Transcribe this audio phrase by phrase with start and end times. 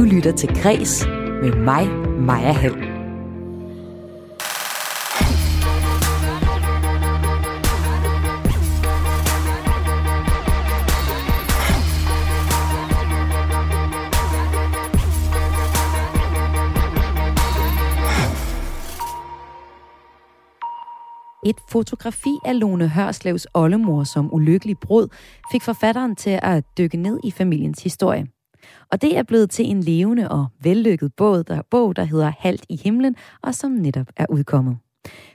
[0.00, 1.06] Du lytter til Græs
[1.42, 1.88] med mig,
[2.20, 2.74] Maja Hall.
[21.46, 25.08] Et fotografi af Lone Hørslevs oldemor som ulykkelig brud
[25.52, 28.26] fik forfatteren til at dykke ned i familiens historie.
[28.92, 32.64] Og det er blevet til en levende og vellykket bog, der, bog, der hedder Halt
[32.68, 34.76] i himlen, og som netop er udkommet.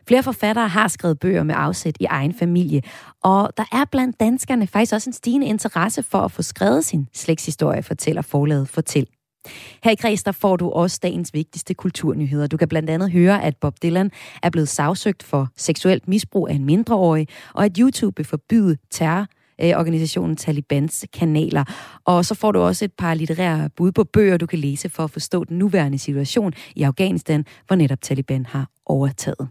[0.07, 2.81] Flere forfattere har skrevet bøger med afsæt i egen familie,
[3.23, 7.07] og der er blandt danskerne faktisk også en stigende interesse for at få skrevet sin
[7.13, 9.07] slægtshistorie, fortæller forlaget Fortæl.
[9.83, 12.47] Her i Kreds, der får du også dagens vigtigste kulturnyheder.
[12.47, 14.11] Du kan blandt andet høre, at Bob Dylan
[14.43, 19.27] er blevet sagsøgt for seksuelt misbrug af en mindreårig, og at YouTube vil forbyde terror
[19.59, 21.63] organisationen Talibans kanaler.
[22.05, 25.03] Og så får du også et par litterære bud på bøger, du kan læse for
[25.03, 29.47] at forstå den nuværende situation i Afghanistan, hvor netop Taliban har overtaget.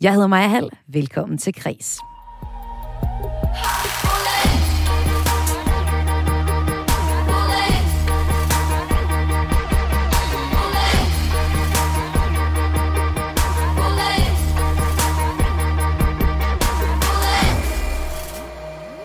[0.00, 0.70] Jeg hedder Maja Hall.
[0.88, 1.98] Velkommen til Kres.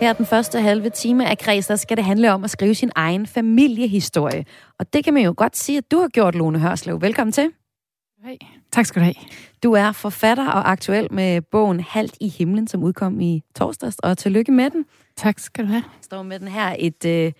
[0.04, 2.90] Her den første halve time af Græs, der skal det handle om at skrive sin
[2.94, 4.44] egen familiehistorie.
[4.78, 7.00] Og det kan man jo godt sige, at du har gjort, Lone Hørslev.
[7.00, 7.50] Velkommen til.
[8.24, 8.36] Hej.
[8.72, 9.14] Tak skal du have.
[9.62, 14.18] Du er forfatter og aktuel med bogen Halt i himlen, som udkom i torsdags, og
[14.18, 14.84] tillykke med den.
[15.16, 15.84] Tak skal du have.
[15.84, 17.32] Jeg står med den her et, øh,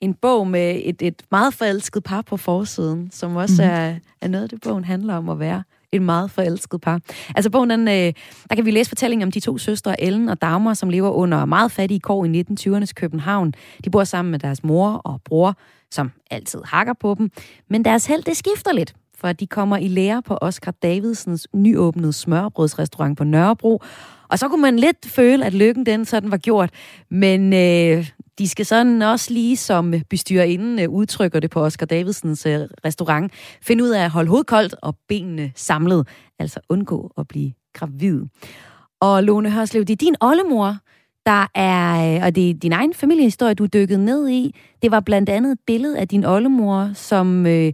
[0.00, 3.68] en bog med et, et meget forelsket par på forsiden, som også mm.
[3.68, 5.62] er, er noget, det bogen handler om at være
[5.92, 7.00] et meget forelsket par.
[7.36, 8.12] Altså bogen, den, øh,
[8.48, 11.44] der kan vi læse fortællingen om de to søstre, Ellen og Dagmar, som lever under
[11.44, 13.54] meget fattige kår i 1920'ernes København.
[13.84, 15.56] De bor sammen med deres mor og bror,
[15.90, 17.30] som altid hakker på dem.
[17.70, 22.12] Men deres held, det skifter lidt for de kommer i lære på Oscar Davidsens nyåbnede
[22.12, 23.82] smørbrødsrestaurant på Nørrebro.
[24.28, 26.70] Og så kunne man lidt føle, at lykken den sådan var gjort.
[27.10, 32.46] Men øh, de skal sådan også lige, som bestyrerinden øh, udtrykker det på Oscar Davidsens
[32.46, 33.32] øh, restaurant,
[33.62, 36.08] finde ud af at holde hovedet koldt og benene samlet.
[36.38, 38.22] Altså undgå at blive gravid.
[39.00, 40.76] Og Lone Hørslev, det er din oldemor,
[41.26, 44.54] der er, øh, og det er din egen familiehistorie, du er dykket ned i.
[44.82, 47.72] Det var blandt andet et billede af din oldemor, som, øh,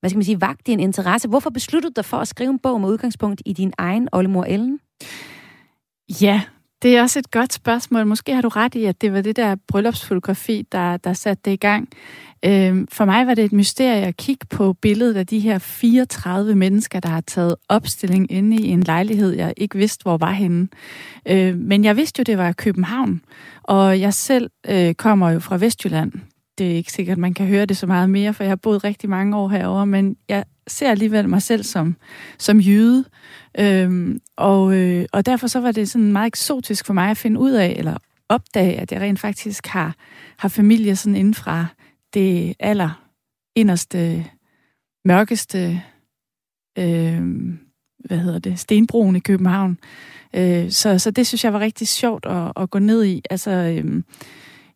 [0.00, 1.28] hvad skal man sige, vagt din interesse.
[1.28, 4.44] Hvorfor besluttede du dig for at skrive en bog med udgangspunkt i din egen oldemor
[4.44, 4.78] Ellen?
[6.20, 6.42] Ja,
[6.82, 8.06] det er også et godt spørgsmål.
[8.06, 11.50] Måske har du ret i, at det var det der bryllupsfotografi, der, der satte det
[11.50, 11.88] i gang.
[12.44, 16.54] Øhm, for mig var det et mysterie at kigge på billedet af de her 34
[16.54, 20.68] mennesker, der har taget opstilling inde i en lejlighed, jeg ikke vidste, hvor var henne.
[21.28, 23.20] Øh, men jeg vidste jo, det var København,
[23.62, 26.12] og jeg selv øh, kommer jo fra Vestjylland.
[26.62, 28.84] Det er ikke sikkert, man kan høre det så meget mere, for jeg har boet
[28.84, 31.96] rigtig mange år herover, men jeg ser alligevel mig selv som,
[32.38, 33.04] som jøde.
[33.58, 37.40] Øhm, og, øh, og derfor så var det sådan meget eksotisk for mig at finde
[37.40, 37.96] ud af, eller
[38.28, 39.94] opdage, at jeg rent faktisk har,
[40.38, 41.66] har familie sådan inden fra
[42.14, 43.04] det aller
[43.56, 44.26] inderste,
[45.04, 45.82] mørkeste,
[46.78, 47.22] øh,
[48.04, 49.78] hvad hedder det, Stenbroen i København.
[50.34, 53.22] Øh, så, så det synes jeg var rigtig sjovt at, at gå ned i.
[53.30, 54.02] Altså, øh,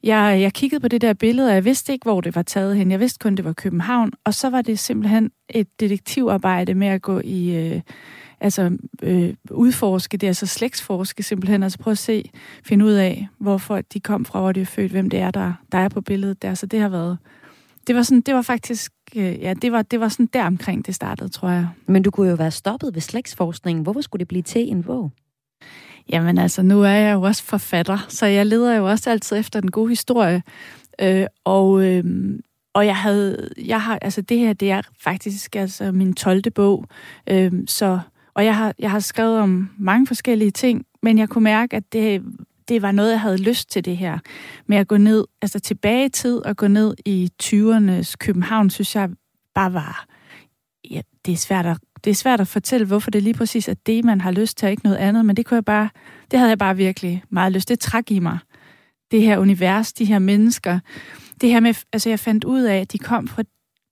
[0.06, 2.76] jeg, jeg kiggede på det der billede, og jeg vidste ikke, hvor det var taget
[2.76, 2.90] hen.
[2.90, 4.12] Jeg vidste kun, det var København.
[4.24, 7.56] Og så var det simpelthen et detektivarbejde med at gå i...
[7.56, 7.80] Øh,
[8.40, 12.30] altså øh, udforske det, altså slægtsforske simpelthen, altså prøve at se,
[12.64, 15.52] finde ud af, hvorfor de kom fra, hvor de er født, hvem det er, der,
[15.72, 16.54] der er på billedet der.
[16.54, 17.18] Så det har været,
[17.86, 20.86] det var sådan, det var faktisk, øh, ja, det var, det var sådan der omkring
[20.86, 21.68] det startede, tror jeg.
[21.86, 23.82] Men du kunne jo være stoppet ved slægtsforskningen.
[23.82, 25.12] Hvorfor skulle det blive til en bog?
[26.12, 29.60] Jamen altså, nu er jeg jo også forfatter, så jeg leder jo også altid efter
[29.60, 30.42] den gode historie.
[31.00, 32.04] Øh, og, øh,
[32.74, 36.50] og jeg havde, jeg har, altså det her, det er faktisk altså min 12.
[36.50, 36.86] bog.
[37.26, 37.98] Øh, så,
[38.34, 41.92] og jeg har, jeg har skrevet om mange forskellige ting, men jeg kunne mærke, at
[41.92, 42.22] det,
[42.68, 44.18] det var noget, jeg havde lyst til det her.
[44.66, 48.96] Med at gå ned, altså tilbage i tid og gå ned i 20'ernes København, synes
[48.96, 49.10] jeg
[49.54, 50.06] bare var,
[50.90, 51.76] ja, det er svært at
[52.06, 54.66] det er svært at fortælle, hvorfor det lige præcis er det, man har lyst til,
[54.66, 55.88] og ikke noget andet, men det kunne jeg bare,
[56.30, 57.68] det havde jeg bare virkelig meget lyst.
[57.68, 58.38] Det træk i mig.
[59.10, 60.78] Det her univers, de her mennesker.
[61.40, 63.42] Det her med, altså jeg fandt ud af, at de kom fra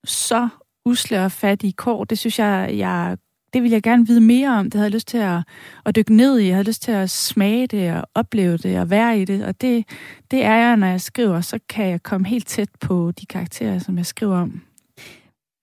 [0.04, 0.48] så
[0.84, 2.04] usle og fattige kår.
[2.04, 3.16] Det synes jeg, jeg
[3.52, 4.64] det ville jeg gerne vide mere om.
[4.64, 5.40] Det havde jeg lyst til at,
[5.86, 6.46] at dykke ned i.
[6.46, 9.44] Jeg havde lyst til at smage det og opleve det og være i det.
[9.44, 9.84] Og det,
[10.30, 13.78] det er jeg, når jeg skriver, så kan jeg komme helt tæt på de karakterer,
[13.78, 14.62] som jeg skriver om.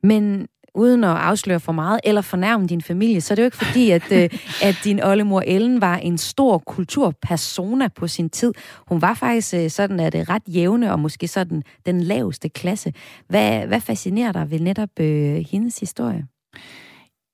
[0.04, 3.58] Men uden at afsløre for meget eller fornærme din familie, så er det jo ikke
[3.58, 4.30] fordi, at, øh,
[4.68, 8.54] at din oldemor Ellen var en stor kulturpersona på sin tid.
[8.88, 12.94] Hun var faktisk øh, sådan, at det ret jævne og måske sådan den laveste klasse.
[13.28, 16.26] Hvad, hvad fascinerer dig ved netop øh, hendes historie?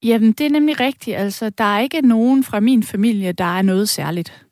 [0.03, 1.17] Jamen, det er nemlig rigtigt.
[1.17, 4.46] Altså, der er ikke nogen fra min familie, der er noget særligt.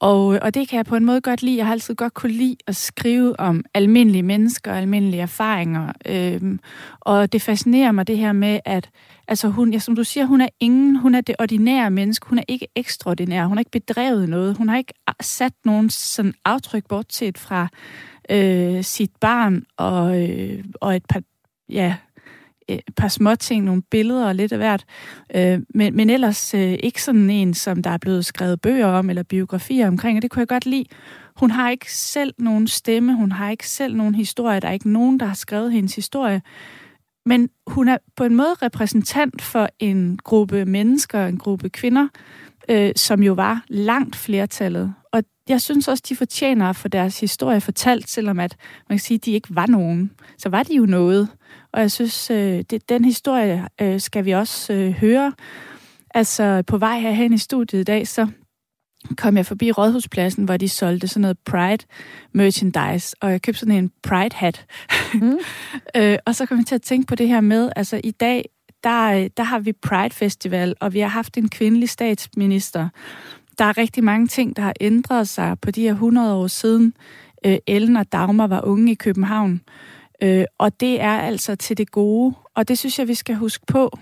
[0.00, 1.56] Og, øh, og det kan jeg på en måde godt lide.
[1.56, 5.92] Jeg har altid godt kunne lide at skrive om almindelige mennesker og almindelige erfaringer.
[6.06, 6.60] Øhm,
[7.00, 8.90] og det fascinerer mig det her med, at
[9.28, 12.26] altså hun, ja, som du siger, hun er ingen, hun er det ordinære menneske.
[12.28, 13.46] Hun er ikke ekstraordinær.
[13.46, 14.56] Hun har ikke bedrevet noget.
[14.56, 17.68] Hun har ikke sat nogen sådan aftryk bortset fra
[18.30, 21.22] øh, sit barn og, øh, og et par,
[21.68, 21.96] ja,
[22.70, 24.84] Øh, et par små ting, nogle billeder og lidt af hvert.
[25.36, 29.10] Øh, men, men ellers øh, ikke sådan en, som der er blevet skrevet bøger om,
[29.10, 30.84] eller biografier omkring, og det kunne jeg godt lide.
[31.36, 34.90] Hun har ikke selv nogen stemme, hun har ikke selv nogen historie, der er ikke
[34.90, 36.42] nogen, der har skrevet hendes historie.
[37.26, 42.08] Men hun er på en måde repræsentant for en gruppe mennesker, en gruppe kvinder,
[42.68, 44.94] øh, som jo var langt flertallet.
[45.12, 48.56] Og jeg synes også, de fortjener at få deres historie fortalt, selvom at
[48.88, 50.10] man kan sige, at de ikke var nogen.
[50.38, 51.28] Så var de jo noget.
[51.72, 55.32] Og jeg synes, øh, det, den historie øh, skal vi også øh, høre.
[56.14, 58.28] Altså, på vej herhen i studiet i dag, så
[59.16, 61.84] kom jeg forbi Rådhuspladsen, hvor de solgte sådan noget Pride
[62.32, 64.66] merchandise, og jeg købte sådan en Pride hat.
[65.14, 65.38] Mm.
[65.96, 68.44] øh, og så kom jeg til at tænke på det her med, altså i dag,
[68.84, 72.88] der, der har vi Pride Festival, og vi har haft en kvindelig statsminister.
[73.60, 76.94] Der er rigtig mange ting, der har ændret sig på de her 100 år siden.
[77.46, 79.60] Øh, Ellen og Dagmar var unge i København.
[80.22, 83.66] Øh, og det er altså til det gode, og det synes jeg, vi skal huske
[83.66, 83.98] på.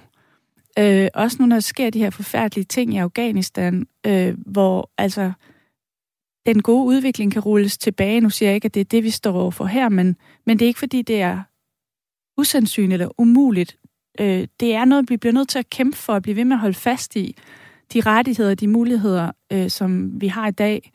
[0.79, 5.33] Øh, også nu, når der sker de her forfærdelige ting i Afghanistan, øh, hvor altså
[6.47, 8.21] den gode udvikling kan rulles tilbage.
[8.21, 10.17] Nu siger jeg ikke, at det er det, vi står overfor her, men,
[10.47, 11.43] men det er ikke, fordi det er
[12.37, 13.79] usandsynligt eller umuligt.
[14.21, 16.57] Øh, det er noget, vi bliver nødt til at kæmpe for at blive ved med
[16.57, 17.37] at holde fast i.
[17.93, 20.93] De rettigheder, de muligheder, øh, som vi har i dag,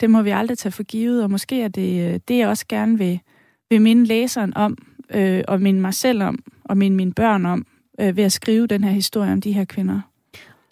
[0.00, 2.66] det må vi aldrig tage for givet, og måske er det øh, det, jeg også
[2.68, 3.20] gerne vil
[3.72, 4.76] vil minde læseren om,
[5.14, 7.66] øh, og minde mig selv om, og minde mine børn om,
[8.00, 10.00] øh, ved at skrive den her historie om de her kvinder.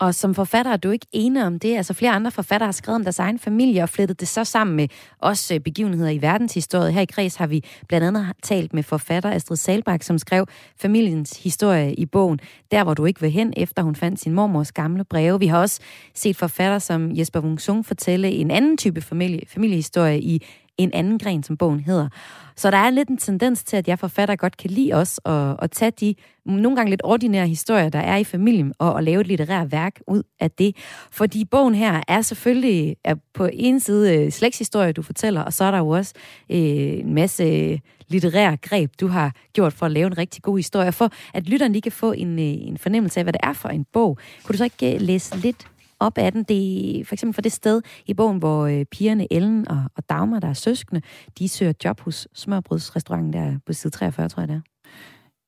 [0.01, 1.77] Og som forfatter er du ikke enig om det.
[1.77, 4.77] Altså flere andre forfattere har skrevet om deres egen familie og flettet det så sammen
[4.77, 4.89] med
[5.19, 6.95] også øh, begivenheder i verdenshistorien.
[6.95, 11.43] Her i Græs har vi blandt andet talt med forfatter Astrid Salbak, som skrev familiens
[11.43, 15.05] historie i bogen Der, hvor du ikke vil hen, efter hun fandt sin mormors gamle
[15.05, 15.39] breve.
[15.39, 15.81] Vi har også
[16.15, 20.43] set forfatter som Jesper Wung Sung fortælle en anden type familie, familiehistorie i
[20.83, 22.09] en anden gren, som bogen hedder.
[22.57, 25.57] Så der er lidt en tendens til, at jeg forfatter godt kan lide os at,
[25.63, 26.15] at tage de
[26.47, 30.01] nogle gange lidt ordinære historier, der er i familien, og at lave et litterært værk
[30.07, 30.77] ud af det.
[31.11, 35.65] Fordi bogen her er selvfølgelig er på en side øh, slægtshistorie, du fortæller, og så
[35.65, 36.15] er der jo også
[36.51, 37.79] øh, en masse øh,
[38.09, 40.93] litterære greb, du har gjort for at lave en rigtig god historie.
[40.93, 43.69] For at lytterne lige kan få en, øh, en fornemmelse af, hvad det er for
[43.69, 44.19] en bog.
[44.45, 45.70] Kunne du så ikke læse lidt
[46.01, 46.43] op af den.
[46.43, 50.09] Det er for eksempel for det sted i bogen, hvor øh, pigerne Ellen og, og
[50.09, 51.03] Dagmar, der er søskende,
[51.39, 54.61] de søger job hos smørbrødsrestauranten der på side 43, tror jeg det er.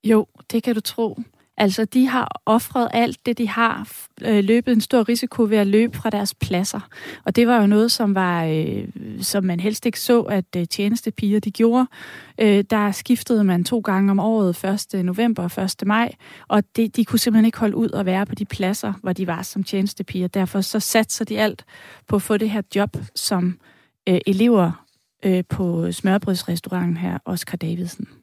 [0.04, 1.18] Jo, det kan du tro.
[1.56, 3.88] Altså, de har offret alt det, de har,
[4.22, 6.80] øh, løbet en stor risiko ved at løbe fra deres pladser.
[7.24, 8.88] Og det var jo noget, som var, øh,
[9.20, 11.86] som man helst ikke så, at øh, tjenestepiger de gjorde.
[12.40, 14.64] Øh, der skiftede man to gange om året,
[14.94, 15.04] 1.
[15.04, 15.86] november og 1.
[15.86, 16.12] maj,
[16.48, 19.26] og det, de kunne simpelthen ikke holde ud at være på de pladser, hvor de
[19.26, 20.28] var som tjenestepiger.
[20.28, 21.64] Derfor så satser de alt
[22.08, 23.58] på at få det her job som
[24.08, 24.84] øh, elever
[25.24, 28.21] øh, på smørbrødsrestauranten her, Oscar Davidsen.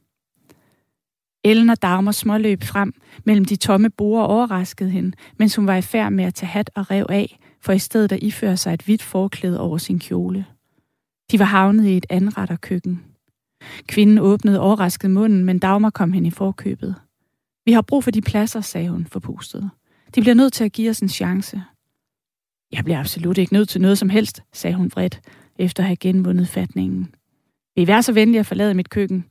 [1.44, 2.94] Ellen og Dagmar småløb frem
[3.26, 6.72] mellem de tomme borer overraskede hende, mens hun var i færd med at tage hat
[6.76, 10.46] og rev af, for i stedet at iføre sig et hvidt forklæde over sin kjole.
[11.32, 13.04] De var havnet i et anretterkøkken.
[13.88, 16.96] Kvinden åbnede overrasket munden, men Dagmar kom hen i forkøbet.
[17.66, 19.70] Vi har brug for de pladser, sagde hun forpustet.
[20.16, 21.64] De bliver nødt til at give os en chance.
[22.72, 25.22] Jeg bliver absolut ikke nødt til noget som helst, sagde hun vredt,
[25.60, 27.16] efter at have genvundet fatningen.
[27.76, 29.26] Vil I være så venlige at forlade mit køkken?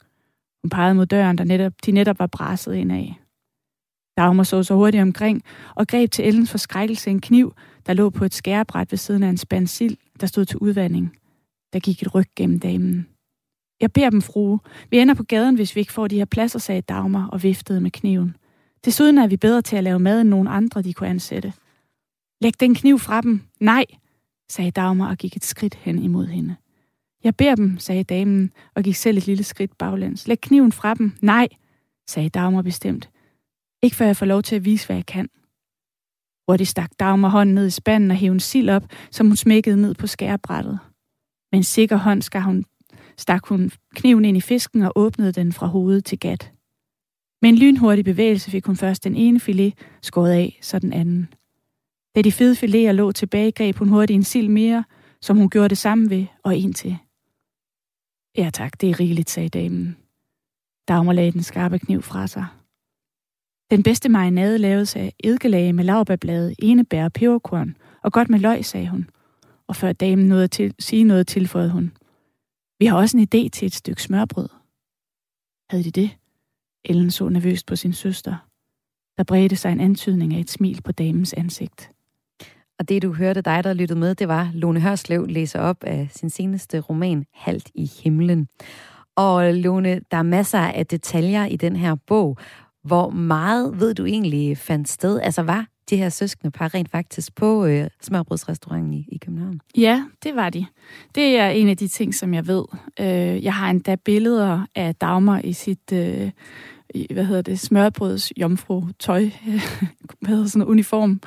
[0.69, 3.21] Hun pegede mod døren, der netop, de netop var bræsset ind af.
[4.17, 5.43] Dagmar så så hurtigt omkring
[5.75, 7.55] og greb til Ellens forskrækkelse en kniv,
[7.87, 11.17] der lå på et skærebræt ved siden af en spand sild, der stod til udvanding.
[11.73, 13.07] Der gik et ryg gennem damen.
[13.81, 14.61] Jeg beder dem, frue.
[14.91, 17.81] Vi ender på gaden, hvis vi ikke får de her pladser, sagde Dagmar og viftede
[17.81, 18.37] med kniven.
[18.85, 21.53] Desuden er vi bedre til at lave mad end nogen andre, de kunne ansætte.
[22.41, 23.43] Læg den kniv fra dem.
[23.61, 23.85] Nej,
[24.51, 26.57] sagde Dagmar og gik et skridt hen imod hende.
[27.29, 30.29] Jeg beder dem, sagde damen, og gik selv et lille skridt baglæns.
[30.29, 31.13] Læg kniven fra dem.
[31.23, 31.49] Nej,
[32.07, 33.11] sagde Dagmar bestemt.
[33.83, 35.29] Ikke før jeg får lov til at vise, hvad jeg kan.
[36.49, 39.77] Hurtigt stak Dagmar hånden ned i spanden og hævde en sild op, som hun smækkede
[39.77, 40.79] ned på skærebrættet.
[41.53, 42.65] Med en sikker hånd skar hun,
[43.17, 46.53] stak hun kniven ind i fisken og åbnede den fra hovedet til gat.
[47.43, 51.29] Med en lynhurtig bevægelse fik hun først den ene filet skåret af, så den anden.
[52.15, 54.85] Da de fede fileter lå tilbage, greb hun hurtigt en sild mere,
[55.21, 56.99] som hun gjorde det samme ved, og en til.
[58.39, 59.97] Ja tak, det er rigeligt, sagde damen.
[60.89, 62.47] Dagmar lagde den skarpe kniv fra sig.
[63.71, 68.65] Den bedste marinade laves af eddikelag med laurbærblade, enebær og peberkorn, og godt med løg,
[68.65, 69.11] sagde hun.
[69.67, 71.93] Og før damen nåede at til, sige noget, tilføjede hun.
[72.79, 74.49] Vi har også en idé til et stykke smørbrød.
[75.71, 76.11] Havde de det?
[76.85, 78.37] Ellen så nervøst på sin søster.
[79.17, 81.93] Der bredte sig en antydning af et smil på damens ansigt.
[82.79, 86.09] Og det, du hørte dig, der lyttede med, det var Lone Hørslev læser op af
[86.13, 88.49] sin seneste roman, Halt i himlen.
[89.17, 92.39] Og Lone, der er masser af detaljer i den her bog.
[92.85, 95.21] Hvor meget ved du egentlig fandt sted?
[95.21, 99.61] Altså var de her søskende par rent faktisk på øh, smørbrødsrestauranten i, i København?
[99.77, 100.67] Ja, det var de.
[101.15, 102.65] Det er en af de ting, som jeg ved.
[103.01, 105.93] Øh, jeg har endda billeder af Dagmar i sit...
[105.93, 106.31] Øh,
[106.95, 109.21] i, hvad hedder det, smørbrøds jomfru tøj,
[110.21, 111.21] hvad hedder sådan uniform.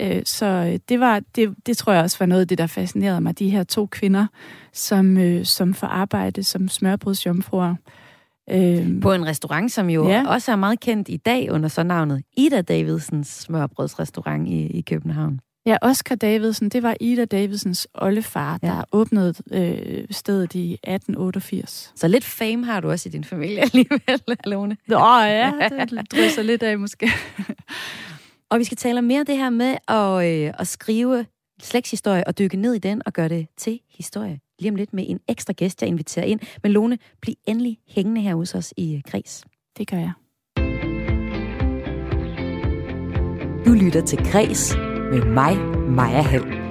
[0.00, 2.66] Øh, så øh, det, var, det, det tror jeg også var noget af det, der
[2.66, 3.38] fascinerede mig.
[3.38, 4.26] De her to kvinder,
[4.72, 7.74] som, øh, som får arbejde som smørbrødsjomfruer.
[8.50, 10.28] Øh, på en restaurant, som jo ja.
[10.28, 15.40] også er meget kendt i dag under så navnet Ida Davidsens smørbrødsrestaurant i, i København.
[15.66, 18.66] Ja, Oscar Davidsen, det var Ida Davidsens oldefar, ja.
[18.66, 21.92] der åbnede øh, stedet i 1888.
[21.96, 24.76] Så lidt fame har du også i din familie alligevel, Lone.
[24.92, 27.10] Åh oh, ja, det drysser lidt af måske.
[28.52, 31.26] Og vi skal tale om mere af det her med at, øh, at skrive
[31.62, 34.40] slægtshistorie og dykke ned i den og gøre det til historie.
[34.58, 36.40] Lige om lidt med en ekstra gæst, jeg inviterer ind.
[36.62, 39.44] Men Lone, bliv endelig hængende her hos os i øh, Kreds.
[39.78, 40.12] Det gør jeg.
[43.66, 44.74] Du lytter til Kreds
[45.10, 45.56] med mig,
[45.88, 46.61] Maja Hall.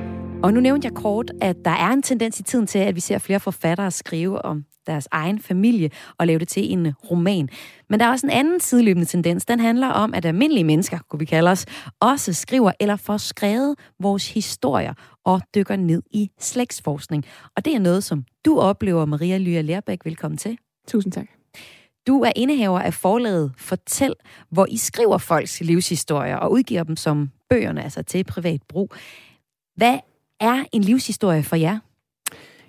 [0.44, 3.00] Og nu nævnte jeg kort, at der er en tendens i tiden til, at vi
[3.00, 7.50] ser flere forfattere skrive om deres egen familie og lave det til en roman.
[7.90, 9.46] Men der er også en anden sideløbende tendens.
[9.46, 11.66] Den handler om, at almindelige mennesker, kunne vi kalde os,
[12.00, 14.94] også skriver eller får skrevet vores historier
[15.26, 17.26] og dykker ned i slægtsforskning.
[17.58, 20.06] Og det er noget, som du oplever, Maria Lya Lerbæk.
[20.06, 20.58] Velkommen til.
[20.88, 21.28] Tusind tak.
[22.08, 24.14] Du er indehaver af forlaget Fortæl,
[24.50, 28.94] hvor I skriver folks livshistorier og udgiver dem som bøgerne, altså til privat brug.
[29.76, 30.00] Hvad
[30.42, 31.80] er en livshistorie for jer?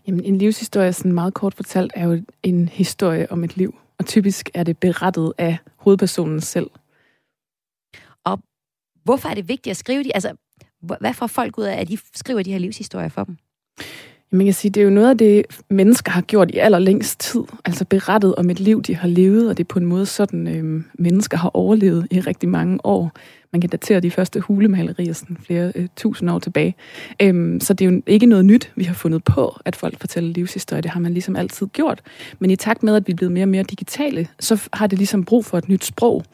[0.06, 3.74] Jamen, en livshistorie, sådan meget kort fortalt, er jo en historie om et liv.
[3.98, 6.70] Og typisk er det berettet af hovedpersonen selv.
[8.24, 8.38] Og
[9.04, 10.14] hvorfor er det vigtigt at skrive de?
[10.14, 10.34] Altså,
[11.00, 13.36] hvad får folk ud af, at de skriver de her livshistorier for dem?
[14.34, 17.42] Man kan sige, det er jo noget af det, mennesker har gjort i allerlængst tid.
[17.64, 20.48] Altså berettet om et liv, de har levet, og det er på en måde sådan,
[20.48, 23.12] øh, mennesker har overlevet i rigtig mange år
[23.52, 26.74] man kan datere de første hulemalerier sådan flere øh, tusind år tilbage.
[27.22, 30.32] Øhm, så det er jo ikke noget nyt, vi har fundet på, at folk fortæller
[30.32, 30.82] livshistorie.
[30.82, 32.00] Det har man ligesom altid gjort.
[32.38, 34.98] Men i takt med, at vi er blevet mere og mere digitale, så har det
[34.98, 36.24] ligesom brug for et nyt sprog.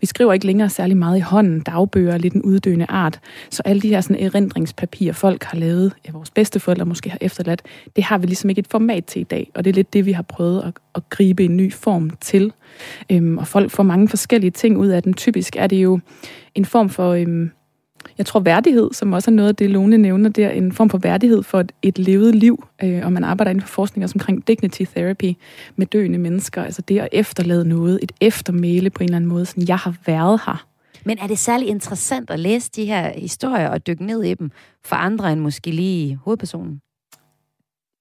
[0.00, 1.60] Vi skriver ikke længere særlig meget i hånden.
[1.60, 3.20] Dagbøger er lidt en uddøende art.
[3.50, 7.62] Så alle de her sådan, erindringspapirer, folk har lavet, ja, vores bedsteforældre måske har efterladt,
[7.96, 9.50] det har vi ligesom ikke et format til i dag.
[9.54, 12.52] Og det er lidt det, vi har prøvet at, at gribe en ny form til.
[13.12, 15.14] Øhm, og folk får mange forskellige ting ud af den.
[15.14, 16.00] Typisk er det jo
[16.54, 17.50] en form for, øhm,
[18.18, 20.98] jeg tror, værdighed, som også er noget af det, Lone nævner der, en form for
[20.98, 24.48] værdighed for et, et levet liv, øh, og man arbejder inden for forskning også omkring
[24.48, 25.32] dignity therapy
[25.76, 29.46] med døende mennesker, altså det at efterlade noget, et eftermæle på en eller anden måde,
[29.46, 30.66] sådan, jeg har været her.
[31.04, 34.50] Men er det særlig interessant at læse de her historier og dykke ned i dem
[34.84, 36.80] for andre end måske lige hovedpersonen?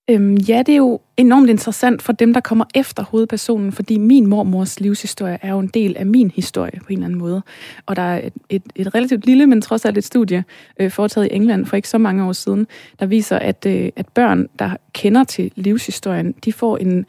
[0.09, 4.27] Øhm, ja, det er jo enormt interessant for dem, der kommer efter hovedpersonen, fordi min
[4.27, 7.41] mormors livshistorie er jo en del af min historie på en eller anden måde.
[7.85, 10.43] Og der er et, et, et relativt lille, men trods alt et studie
[10.79, 12.67] øh, foretaget i England for ikke så mange år siden,
[12.99, 17.05] der viser, at, øh, at børn, der kender til livshistorien, de får en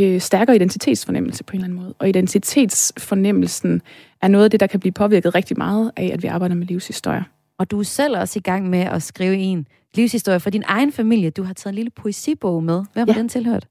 [0.00, 1.94] øh, stærkere identitetsfornemmelse på en eller anden måde.
[1.98, 3.82] Og identitetsfornemmelsen
[4.22, 6.66] er noget af det, der kan blive påvirket rigtig meget af, at vi arbejder med
[6.66, 7.22] livshistorier.
[7.62, 10.92] Og du er selv også i gang med at skrive en livshistorie fra din egen
[10.92, 11.30] familie.
[11.30, 12.84] Du har taget en lille poesibog med.
[12.92, 13.18] Hvem har ja.
[13.18, 13.68] den tilhørt?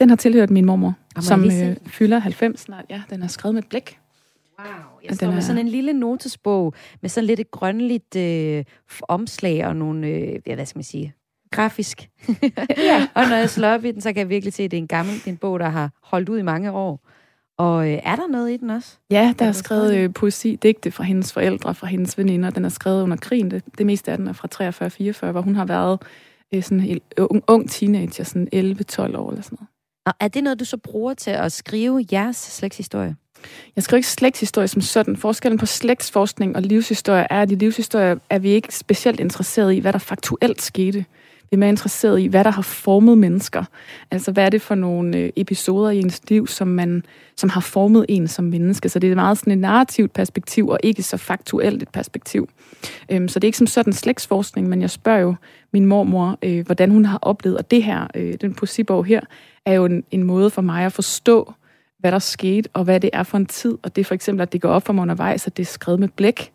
[0.00, 2.84] Den har tilhørt min mormor, som øh, fylder 90 snart.
[2.90, 3.98] Ja, den er skrevet med blæk.
[4.58, 4.68] Wow,
[5.04, 5.40] jeg står med er...
[5.40, 8.64] sådan en lille notesbog med sådan lidt et grønligt øh,
[9.02, 11.14] omslag og nogle, øh, ja, hvad skal man sige,
[11.50, 12.10] grafisk.
[12.76, 13.08] ja.
[13.16, 14.82] og når jeg slår op i den, så kan jeg virkelig se, at det er
[14.82, 17.05] en gammel en bog, der har holdt ud i mange år.
[17.58, 18.96] Og øh, er der noget i den også?
[19.10, 22.50] Ja, der er skrevet øh, poesi, digte fra hendes forældre, fra hendes veninder.
[22.50, 23.50] Den er skrevet under krigen.
[23.50, 26.02] Det, det meste af den er fra 43-44, hvor hun har været
[26.54, 29.68] øh, sådan en ung, ung teenager, sådan 11-12 år eller sådan noget.
[30.06, 33.16] Og er det noget, du så bruger til at skrive jeres slægtshistorie?
[33.76, 35.16] Jeg skriver ikke slægtshistorie som sådan.
[35.16, 39.78] Forskellen på slægtsforskning og livshistorie er, at i livshistorie er vi ikke specielt interesseret i,
[39.78, 41.04] hvad der faktuelt skete.
[41.50, 43.64] Vi er mere interesseret i, hvad der har formet mennesker.
[44.10, 47.02] Altså, hvad er det for nogle øh, episoder i ens liv, som, man,
[47.36, 48.88] som har formet en som menneske.
[48.88, 52.48] Så det er meget sådan et narrativt perspektiv, og ikke så faktuelt et perspektiv.
[53.10, 55.34] Øhm, så det er ikke som sådan slægtsforskning, men jeg spørger jo
[55.72, 59.20] min mormor, øh, hvordan hun har oplevet, og det her, øh, den poesibog her,
[59.66, 61.52] er jo en, en måde for mig at forstå,
[61.98, 63.78] hvad der skete, og hvad det er for en tid.
[63.82, 65.66] Og det er for eksempel, at det går op for mig undervejs, at det er
[65.66, 66.52] skrevet med blæk,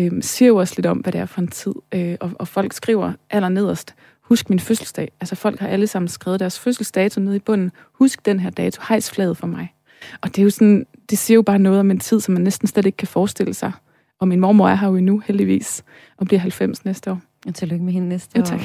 [0.00, 1.74] øh, siger jo også lidt om, hvad det er for en tid.
[1.94, 3.94] Øh, og, og folk skriver allernederst,
[4.32, 5.08] husk min fødselsdag.
[5.20, 7.70] Altså folk har alle sammen skrevet deres fødselsdato ned i bunden.
[7.92, 9.74] Husk den her dato, hejs flaget for mig.
[10.20, 12.42] Og det er jo sådan, det siger jo bare noget om en tid, som man
[12.42, 13.72] næsten slet ikke kan forestille sig.
[14.20, 15.84] Og min mormor er her jo endnu, heldigvis,
[16.16, 17.20] og bliver 90 næste år.
[17.46, 18.60] Og tillykke med hende næste jo, år.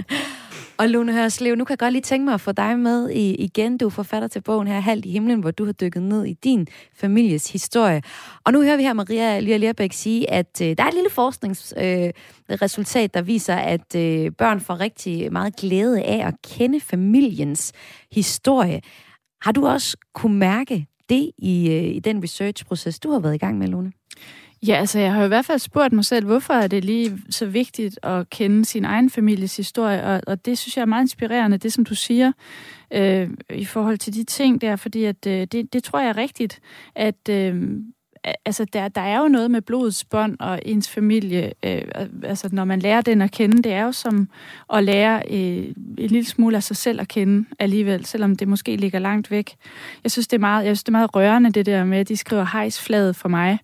[0.78, 3.34] og Lone Hørslev, nu kan jeg godt lige tænke mig at få dig med i,
[3.34, 3.78] igen.
[3.78, 6.32] Du er forfatter til bogen her, Halvt i himlen, hvor du har dykket ned i
[6.32, 8.02] din families historie.
[8.44, 11.10] Og nu hører vi her Maria Lia Lerbæk sige, at øh, der er et lille
[11.10, 17.72] forskningsresultat, øh, der viser, at øh, børn får rigtig meget glæde af at kende familiens
[18.12, 18.80] historie.
[19.42, 23.38] Har du også kunne mærke det i, øh, i den research-proces, du har været i
[23.38, 23.92] gang med, Lone?
[24.62, 27.46] Ja, altså jeg har i hvert fald spurgt mig selv, hvorfor er det lige så
[27.46, 31.58] vigtigt at kende sin egen families historie, og, og det synes jeg er meget inspirerende,
[31.58, 32.32] det som du siger,
[32.90, 36.16] øh, i forhold til de ting der, fordi at, øh, det, det tror jeg er
[36.16, 36.60] rigtigt,
[36.94, 37.80] at øh,
[38.44, 41.82] altså der, der er jo noget med blodets bånd og ens familie, øh,
[42.22, 44.28] altså når man lærer den at kende, det er jo som
[44.72, 45.64] at lære øh,
[45.98, 49.56] en lille smule af sig selv at kende alligevel, selvom det måske ligger langt væk.
[50.04, 52.08] Jeg synes, det er meget, jeg synes, det er meget rørende det der med, at
[52.08, 53.58] de skriver hejsflaget for mig,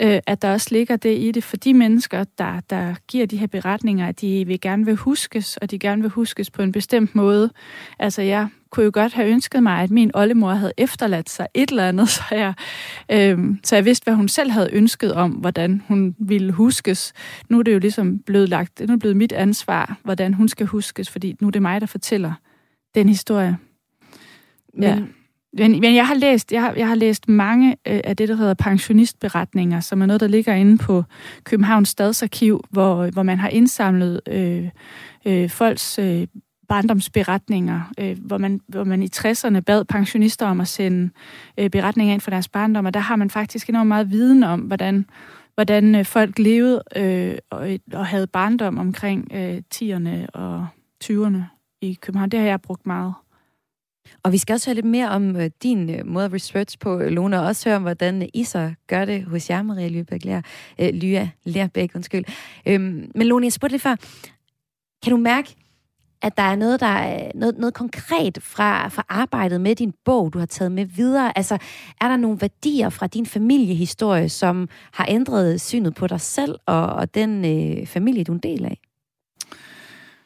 [0.00, 3.36] øh, at der også ligger det i det for de mennesker, der, der giver de
[3.36, 6.72] her beretninger, at de vil gerne vil huskes, og de gerne vil huskes på en
[6.72, 7.50] bestemt måde.
[7.98, 11.70] Altså jeg kunne jo godt have ønsket mig, at min oldemor havde efterladt sig et
[11.70, 12.54] eller andet, så jeg,
[13.12, 17.12] øh, så jeg vidste, hvad hun selv havde ønsket om, hvordan hun ville huskes.
[17.48, 20.48] Nu er det jo ligesom blevet lagt, nu er det blevet mit ansvar, hvordan hun
[20.48, 22.32] skal huskes, fordi nu er det mig, der fortæller
[22.94, 23.56] den historie.
[24.74, 25.02] Men, ja.
[25.52, 28.34] Men, men jeg har læst, jeg har, jeg har læst mange øh, af det, der
[28.34, 31.04] hedder pensionistberetninger, som er noget, der ligger inde på
[31.44, 34.68] Københavns Stadsarkiv, hvor, hvor man har indsamlet øh,
[35.26, 36.26] øh, folks øh,
[36.68, 41.10] barndomsberetninger, øh, hvor, man, hvor man i 60'erne bad pensionister om at sende
[41.58, 44.60] øh, beretninger ind for deres barndom, og der har man faktisk enormt meget viden om,
[44.60, 45.06] hvordan,
[45.54, 50.66] hvordan øh, folk levede øh, og, og havde barndom omkring øh, 10'erne og
[51.04, 51.42] 20'erne
[51.80, 52.30] i København.
[52.30, 53.14] Det har jeg brugt meget.
[54.22, 56.98] Og vi skal også høre lidt mere om øh, din øh, måde at research på,
[56.98, 60.40] Lone, og også høre om, hvordan I så gør det hos jer, Maria Lyrbæk, Lær,
[60.78, 62.24] øh, Lya Lærbæk, undskyld.
[62.66, 63.96] Øhm, men Lone, jeg spurgte lidt før,
[65.02, 65.56] kan du mærke,
[66.22, 70.32] at der er noget, der er noget, noget konkret fra, fra arbejdet med din bog,
[70.32, 71.38] du har taget med videre?
[71.38, 71.58] Altså,
[72.00, 76.86] er der nogle værdier fra din familiehistorie, som har ændret synet på dig selv og,
[76.86, 78.80] og den øh, familie, du er en del af?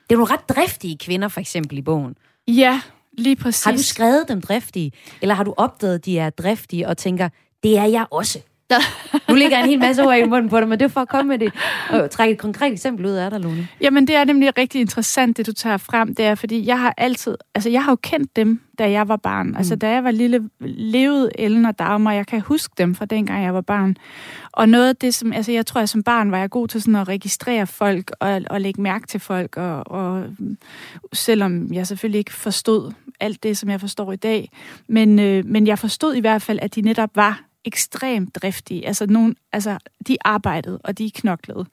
[0.03, 2.15] Det er nogle ret driftige kvinder, for eksempel, i bogen.
[2.49, 2.81] Ja,
[3.19, 3.65] Lige præcis.
[3.65, 7.29] Har du skrevet dem driftige, eller har du opdaget, at de er driftige, og tænker,
[7.63, 8.39] det er jeg også?
[9.29, 11.09] Nu ligger en hel masse ord i munden på dig, men det er for at
[11.09, 11.53] komme med det
[11.91, 13.69] og trække et konkret eksempel ud af dig, Lone.
[13.81, 16.15] Jamen, det er nemlig rigtig interessant, det du tager frem.
[16.15, 19.17] Det er, fordi jeg har altid, altså jeg har jo kendt dem, da jeg var
[19.17, 19.47] barn.
[19.47, 19.57] Mm.
[19.57, 23.45] Altså, da jeg var lille, levede Ellen og Dagmar, jeg kan huske dem fra dengang,
[23.45, 23.97] jeg var barn.
[24.53, 26.83] Og noget af det, som, altså jeg tror, at som barn var jeg god til
[26.83, 30.25] sådan at registrere folk og, og lægge mærke til folk, og, og
[31.13, 34.51] selvom jeg selvfølgelig ikke forstod alt det, som jeg forstår i dag,
[34.89, 38.87] men, øh, men jeg forstod i hvert fald, at de netop var ekstremt driftige.
[38.87, 41.67] Altså, nogen, altså, de arbejdede, og de knoklede.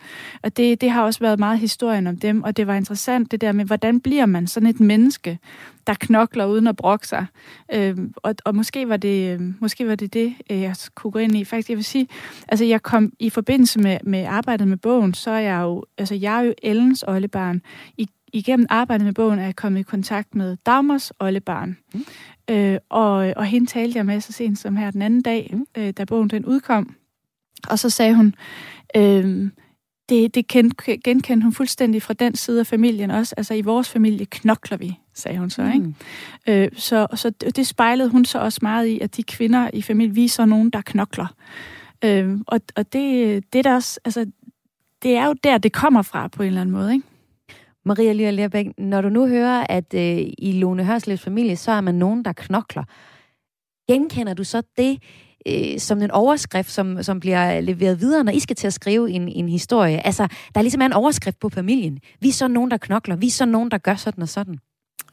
[0.43, 3.41] Og det, det har også været meget historien om dem, og det var interessant det
[3.41, 5.39] der med, hvordan bliver man sådan et menneske,
[5.88, 7.25] der knokler uden at brokke sig.
[7.73, 11.19] Øh, og, og måske var det øhm, måske var det, det, øh, jeg kunne gå
[11.19, 11.43] ind i.
[11.43, 12.08] Faktisk, jeg vil sige,
[12.47, 16.15] altså jeg kom i forbindelse med, med arbejdet med bogen, så er jeg jo, altså
[16.15, 17.62] jeg er jo Ellens oldebarn.
[17.97, 21.78] I igennem arbejdet med bogen er jeg kommet i kontakt med Dagmars oldebarn.
[21.94, 22.06] Mm.
[22.50, 25.65] Øh, og, og hende talte jeg med så sent som her den anden dag, mm.
[25.78, 26.96] øh, da bogen den udkom.
[27.70, 28.36] Og så sagde hun,
[28.96, 29.50] øh,
[30.10, 30.48] det, det
[31.04, 33.34] genkendte hun fuldstændig fra den side af familien også.
[33.38, 35.62] Altså i vores familie knokler vi, sagde hun så.
[35.62, 35.96] Mm.
[36.48, 36.63] Ikke?
[36.63, 40.15] Øh, så så det spejlede hun så også meget i, at de kvinder i familien
[40.15, 41.28] viser nogen, der knokler.
[42.06, 44.26] Øh, og og det, det, der også, altså,
[45.04, 46.94] det er jo der, det kommer fra på en eller anden måde.
[46.94, 47.06] Ikke?
[47.86, 51.82] Maria Lیا Lerbæk, når du nu hører, at øh, i Lone Hørslevs familie, så er
[51.82, 52.84] man nogen, der knokler.
[53.88, 55.04] Genkender du så det
[55.48, 59.12] øh, som en overskrift, som, som bliver leveret videre, når I skal til at skrive
[59.12, 60.06] en, en historie?
[60.06, 62.00] Altså, der ligesom er ligesom en overskrift på familien.
[62.22, 63.15] Vi er så nogen, der knokler.
[63.15, 64.60] Vi er så nogen, der gør sådan og sådan.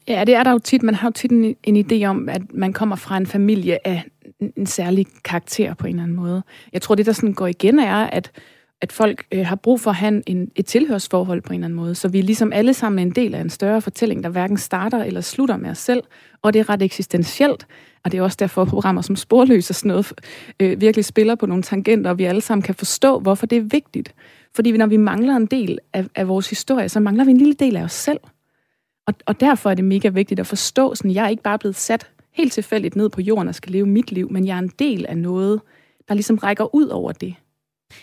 [0.08, 0.82] Ja, det er der jo tit.
[0.82, 4.04] Man har jo tit en, en idé om, at man kommer fra en familie af
[4.40, 6.42] en, en særlig karakter på en eller anden måde.
[6.72, 8.32] Jeg tror, det der sådan går igen er, at
[8.80, 11.76] at folk øh, har brug for at have en, et tilhørsforhold på en eller anden
[11.76, 11.94] måde.
[11.94, 15.04] Så vi er ligesom alle sammen en del af en større fortælling, der hverken starter
[15.04, 16.02] eller slutter med os selv.
[16.42, 17.66] Og det er ret eksistentielt.
[18.04, 20.12] Og det er også derfor, at programmer som Sporløs og sådan noget
[20.60, 23.62] øh, virkelig spiller på nogle tangenter, og vi alle sammen kan forstå, hvorfor det er
[23.62, 24.14] vigtigt.
[24.54, 27.54] Fordi når vi mangler en del af, af vores historie, så mangler vi en lille
[27.54, 28.20] del af os selv.
[29.06, 31.76] Og, og derfor er det mega vigtigt at forstå, sådan jeg er ikke bare blevet
[31.76, 34.72] sat helt tilfældigt ned på jorden og skal leve mit liv, men jeg er en
[34.78, 35.60] del af noget,
[36.08, 37.34] der ligesom rækker ud over det.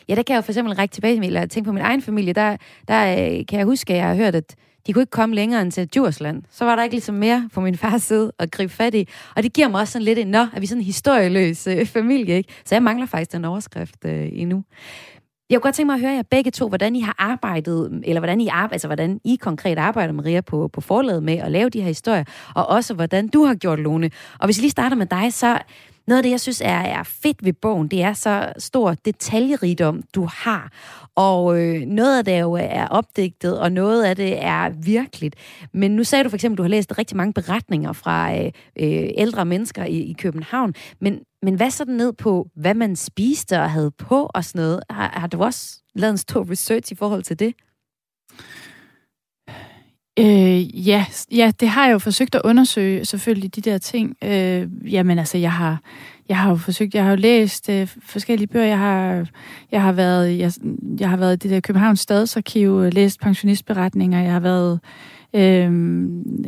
[0.10, 2.34] Ja, der kan jeg jo for eksempel række tilbage, eller tænke på min egen familie,
[2.34, 4.56] der, der øh, kan jeg huske, at jeg har hørt, at
[4.88, 6.44] de kunne ikke komme længere end til Djursland.
[6.52, 9.08] Så var der ikke ligesom mere på min fars side at gribe fat i.
[9.36, 11.86] Og det giver mig også sådan lidt en, nå, er vi sådan en historieløs øh,
[11.86, 12.54] familie, ikke?
[12.66, 14.64] Så jeg mangler faktisk den overskrift øh, endnu.
[15.50, 18.20] Jeg kunne godt tænke mig at høre jer begge to, hvordan I har arbejdet, eller
[18.20, 21.70] hvordan I, arbejder, altså, hvordan I konkret arbejder, Maria, på, på forlaget med at lave
[21.70, 22.24] de her historier,
[22.56, 24.12] og også hvordan du har gjort, Lone.
[24.40, 25.58] Og hvis vi lige starter med dig, så
[26.08, 30.04] noget af det, jeg synes er, er fedt ved bogen, det er så stor detaljerigdom,
[30.16, 30.72] du har.
[31.16, 35.36] Og øh, noget af det jo øh, er opdigtet, og noget af det er virkeligt.
[35.74, 38.46] Men nu sagde du for eksempel, at du har læst rigtig mange beretninger fra øh,
[38.80, 40.74] øh, ældre mennesker i, i København.
[41.02, 44.80] Men, men hvad så ned på, hvad man spiste og havde på og sådan noget?
[44.90, 47.54] Har, har du også lavet en stor research i forhold til det?
[50.20, 54.16] Øh, ja, ja, det har jeg jo forsøgt at undersøge, selvfølgelig, de der ting.
[54.24, 55.82] Øh, jamen altså, jeg har,
[56.30, 58.66] jeg har jo forsøgt, jeg har jo læst øh, forskellige bøger.
[58.66, 59.28] Jeg har,
[59.72, 60.52] jeg har været, jeg,
[61.00, 64.22] jeg har været i det der Københavns Stadsarkiv, øh, læst pensionistberetninger.
[64.22, 64.80] Jeg har været
[65.34, 65.72] øh,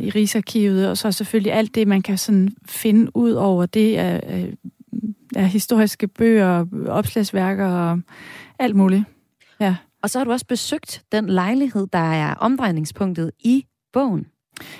[0.00, 4.20] i Rigsarkivet, og så selvfølgelig alt det, man kan sådan finde ud over det af,
[4.22, 4.52] af,
[5.36, 8.00] af historiske bøger, opslagsværker og
[8.58, 9.04] alt muligt.
[9.60, 9.76] Ja.
[10.02, 14.26] Og så har du også besøgt den lejlighed, der er omdrejningspunktet i bogen.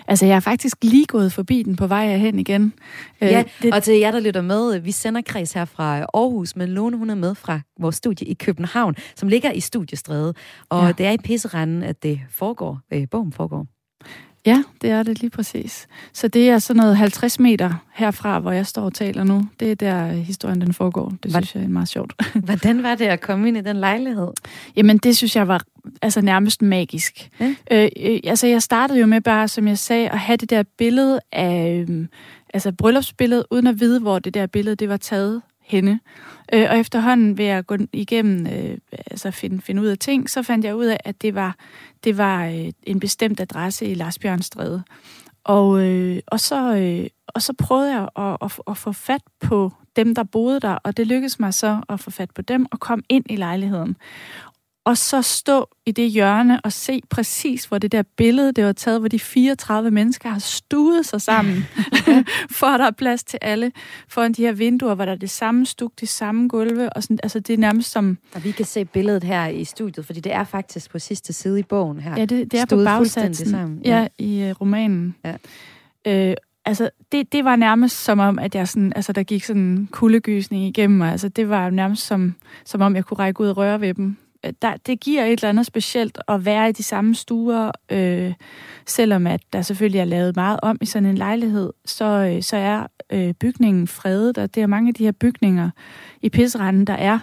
[0.08, 2.72] Altså, jeg er faktisk lige gået forbi den på vej hen igen.
[3.20, 3.74] Øh, ja, det...
[3.74, 7.10] og til jer, der lytter med, vi sender kreds her fra Aarhus, men Lone, hun
[7.10, 10.34] er med fra vores studie i København, som ligger i Studiestræde.
[10.68, 10.92] Og ja.
[10.92, 13.66] det er i pisseranden, at det foregår, øh, bogen foregår.
[14.46, 15.86] Ja, det er det lige præcis.
[16.12, 19.48] Så det er sådan noget 50 meter herfra, hvor jeg står og taler nu.
[19.60, 21.12] Det er der historien den foregår.
[21.22, 22.12] Det synes jeg er meget sjovt.
[22.44, 24.28] Hvordan var det at komme ind i den lejlighed?
[24.76, 25.62] Jamen, det synes jeg var
[26.02, 27.30] altså nærmest magisk.
[27.40, 27.54] Ja.
[27.70, 30.62] Øh, øh, altså, jeg startede jo med bare, som jeg sagde, at have det der
[30.78, 31.86] billede af...
[31.88, 32.06] Øh,
[32.54, 36.00] altså bryllupsbillede, uden at vide, hvor det der billede det var taget henne.
[36.52, 40.42] Øh, og efterhånden ved at gå igennem, øh, altså finde, finde ud af ting, så
[40.42, 41.56] fandt jeg ud af, at det var,
[42.04, 44.82] det var øh, en bestemt adresse i Larsbjørnstræde.
[45.44, 49.72] Og, øh, og, så, øh, og så prøvede jeg at, at, at få fat på
[49.96, 52.80] dem, der boede der, og det lykkedes mig så at få fat på dem og
[52.80, 53.96] komme ind i lejligheden
[54.86, 58.72] og så stå i det hjørne og se præcis, hvor det der billede, det var
[58.72, 61.64] taget, hvor de 34 mennesker har stuet sig sammen,
[62.58, 63.72] for at der er plads til alle,
[64.08, 67.18] foran de her vinduer, hvor der er det samme stuk, det samme gulve, og sådan,
[67.22, 68.18] altså det er nærmest som...
[68.34, 71.60] Og vi kan se billedet her i studiet, fordi det er faktisk på sidste side
[71.60, 72.14] i bogen her.
[72.16, 73.48] Ja, det, det er på bagsatsen.
[73.48, 73.80] Sammen.
[73.84, 74.00] Ja.
[74.00, 75.14] ja, i uh, romanen.
[75.24, 75.34] Ja.
[76.06, 79.62] Øh, altså, det, det var nærmest som om, at jeg sådan, altså, der gik sådan
[79.62, 81.12] en kuldegysning igennem mig.
[81.12, 84.16] Altså, det var nærmest som, som om, jeg kunne række ud og røre ved dem
[84.46, 88.34] Øh, der, det giver et eller andet specielt at være i de samme stuer, øh,
[88.86, 92.56] selvom at der selvfølgelig er lavet meget om i sådan en lejlighed, så, øh, så
[92.56, 95.70] er øh, bygningen fredet, og det er mange af de her bygninger
[96.22, 97.18] i pisseranden, der er.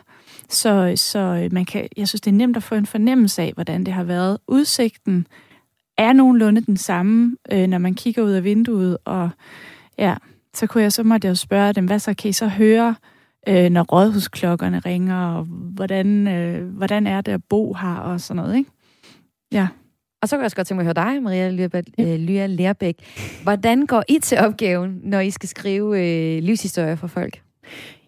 [0.49, 3.51] Så, så øh, man kan, jeg synes, det er nemt at få en fornemmelse af,
[3.53, 4.37] hvordan det har været.
[4.47, 5.27] Udsigten
[5.97, 9.29] er nogenlunde den samme, øh, når man kigger ud af vinduet, og
[9.97, 10.15] ja,
[10.53, 12.95] så kunne jeg så måtte jeg jo spørge dem, hvad så kan I så høre
[13.47, 18.43] øh, når rådhusklokkerne ringer, og hvordan, øh, hvordan er det at bo her, og sådan
[18.43, 18.69] noget, ikke?
[19.51, 19.67] Ja.
[20.21, 22.95] Og så kan jeg også godt tænke mig at høre dig, Maria Lya øh, Lærbæk.
[23.43, 27.41] Hvordan går I til opgaven, når I skal skrive øh, livshistorier for folk?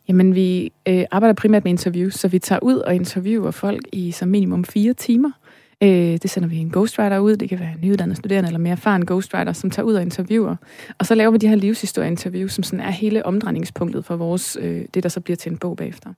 [0.07, 4.11] Jamen, vi øh, arbejder primært med interviews, så vi tager ud og interviewer folk i
[4.11, 5.31] som minimum fire timer.
[5.83, 5.89] Øh,
[6.21, 9.05] det sender vi en ghostwriter ud, det kan være en nyuddannet studerende eller mere erfaren
[9.05, 10.55] ghostwriter, som tager ud og interviewer.
[10.99, 14.85] Og så laver vi de her livshistorieinterviews, som sådan er hele omdrejningspunktet for vores, øh,
[14.93, 16.13] det, der så bliver til en bog bagefter.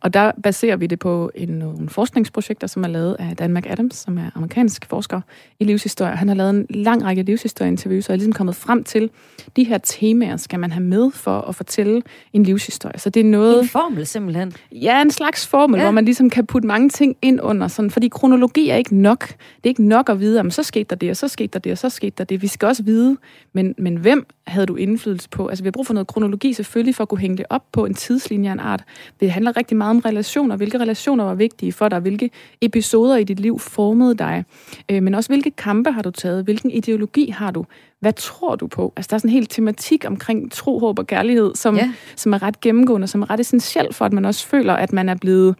[0.00, 3.96] Og der baserer vi det på en, nogle forskningsprojekter, som er lavet af Dan McAdams,
[3.96, 5.20] som er amerikansk forsker
[5.58, 6.16] i livshistorie.
[6.16, 9.10] Han har lavet en lang række livshistorieinterviews, og er ligesom kommet frem til,
[9.56, 12.02] de her temaer skal man have med for at fortælle
[12.32, 12.98] en livshistorie.
[12.98, 13.62] Så det er noget...
[13.62, 14.52] En formel simpelthen?
[14.72, 15.84] Ja, en slags formel, ja.
[15.84, 17.68] hvor man ligesom kan putte mange ting ind under.
[17.68, 19.28] Sådan, fordi kronologi er ikke nok.
[19.28, 21.58] Det er ikke nok at vide, om så skete der det, og så skete der
[21.58, 22.42] det, og så skete der det.
[22.42, 23.16] Vi skal også vide,
[23.52, 25.48] men, men hvem havde du indflydelse på?
[25.48, 27.84] Altså, vi har brug for noget kronologi selvfølgelig for at kunne hænge det op på
[27.84, 28.84] en tidslinje af en art.
[29.20, 30.56] Det handler rigtig meget om relationer.
[30.56, 32.00] Hvilke relationer var vigtige for dig?
[32.00, 34.44] Hvilke episoder i dit liv formede dig?
[34.90, 36.44] Øh, men også hvilke kampe har du taget?
[36.44, 37.64] Hvilken ideologi har du?
[38.00, 38.92] hvad tror du på?
[38.96, 41.92] Altså, der er sådan en hel tematik omkring tro, håb og kærlighed, som, Ja.
[42.16, 45.08] som er ret gennemgående, som er ret essentiel for, at man også føler, at man
[45.08, 45.54] er blevet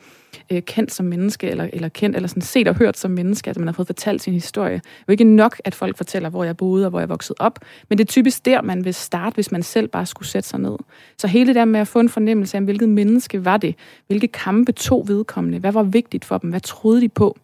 [0.52, 3.58] øh, kendt som menneske, eller, eller kendt, eller sådan set og hørt som menneske, at
[3.58, 4.74] man har fået fortalt sin historie.
[4.74, 7.36] Det er jo ikke nok, at folk fortæller, hvor jeg boede og hvor jeg voksede
[7.38, 10.48] op, men det er typisk der, man vil starte, hvis man selv bare skulle sætte
[10.48, 10.76] sig ned.
[11.18, 13.74] Så hele det der med at få en fornemmelse af, hvilket menneske var det,
[14.06, 17.36] hvilke kampe tog vedkommende, hvad var vigtigt for dem, hvad troede de på,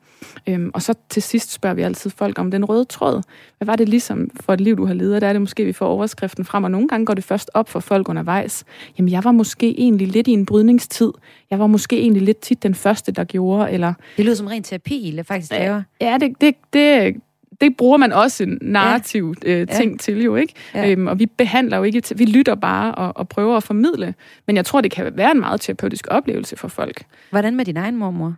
[0.49, 3.23] Øhm, og så til sidst spørger vi altid folk om den røde tråd.
[3.59, 5.23] Hvad var det ligesom for et liv, du har levet?
[5.23, 7.69] Der er det måske, vi får overskriften frem, og nogle gange går det først op
[7.69, 8.65] for folk undervejs.
[8.99, 11.13] Jamen, jeg var måske egentlig lidt i en brydningstid.
[11.51, 13.95] Jeg var måske egentlig lidt tit den første, der gjorde, eller...
[14.17, 15.83] Det lyder som ren terapi, eller faktisk laver.
[16.01, 17.17] Ja, det, det, det,
[17.61, 19.51] det bruger man også en narrativ ja.
[19.51, 19.97] øh, ting ja.
[19.97, 20.55] til jo, ikke?
[20.75, 20.83] Ja.
[20.83, 20.91] Ja.
[20.91, 24.15] Øhm, og vi behandler jo ikke, vi lytter bare og, og prøver at formidle.
[24.47, 27.05] Men jeg tror, det kan være en meget terapeutisk oplevelse for folk.
[27.31, 28.35] Hvordan med din egen mormor?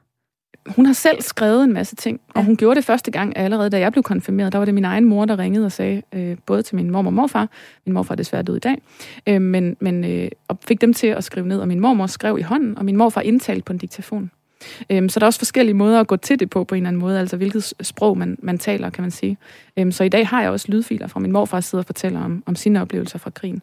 [0.69, 3.79] Hun har selv skrevet en masse ting, og hun gjorde det første gang allerede, da
[3.79, 4.53] jeg blev konfirmeret.
[4.53, 7.09] Der var det min egen mor, der ringede og sagde, øh, både til min mormor
[7.09, 7.49] og morfar,
[7.87, 8.83] min morfar er desværre død i dag,
[9.27, 12.39] øh, men, men øh, og fik dem til at skrive ned, og min mormor skrev
[12.39, 14.31] i hånden, og min morfar indtalte på en diktafon.
[14.91, 16.89] Øhm, så der er også forskellige måder at gå til det på, på en eller
[16.89, 19.37] anden måde, altså hvilket sprog man, man taler, kan man sige.
[19.77, 22.43] Øhm, så i dag har jeg også lydfiler fra min morfar, sidder og fortæller om,
[22.47, 23.63] om sine oplevelser fra krigen.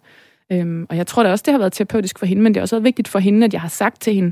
[0.51, 2.61] Øhm, og jeg tror da også, det har været terapeutisk for hende, men det har
[2.61, 4.31] også været vigtigt for hende, at jeg har sagt til hende,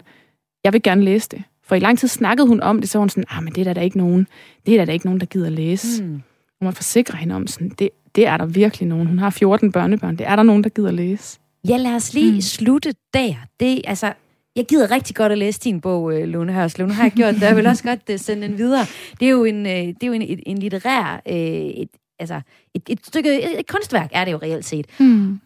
[0.64, 1.44] jeg vil gerne læse det.
[1.64, 3.62] For i lang tid snakkede hun om det, så var hun sådan, ah, men det
[3.62, 4.28] er der, der ikke nogen,
[4.66, 6.04] det er der, der ikke nogen, der gider læse.
[6.04, 6.22] Mm.
[6.60, 9.08] Og man forsikrer hende om, sådan, det, det er der virkelig nogen.
[9.08, 11.40] Hun har 14 børnebørn, det er der nogen, der gider læse.
[11.68, 12.36] Ja, lad os lige mm.
[12.36, 12.42] Mm.
[12.42, 13.34] slutte der.
[13.60, 14.14] Det, altså,
[14.56, 16.88] jeg gider rigtig godt at læse din bog, øh, Lone Hørslev.
[16.88, 18.86] Nu har jeg gjort det, og jeg vil også godt øh, sende den videre.
[19.20, 22.42] Det er jo en, øh, det er jo en, en, en litterær, et, altså
[22.74, 24.86] et, et stykke, et, et kunstværk er det jo reelt set.
[25.00, 25.42] Hmm.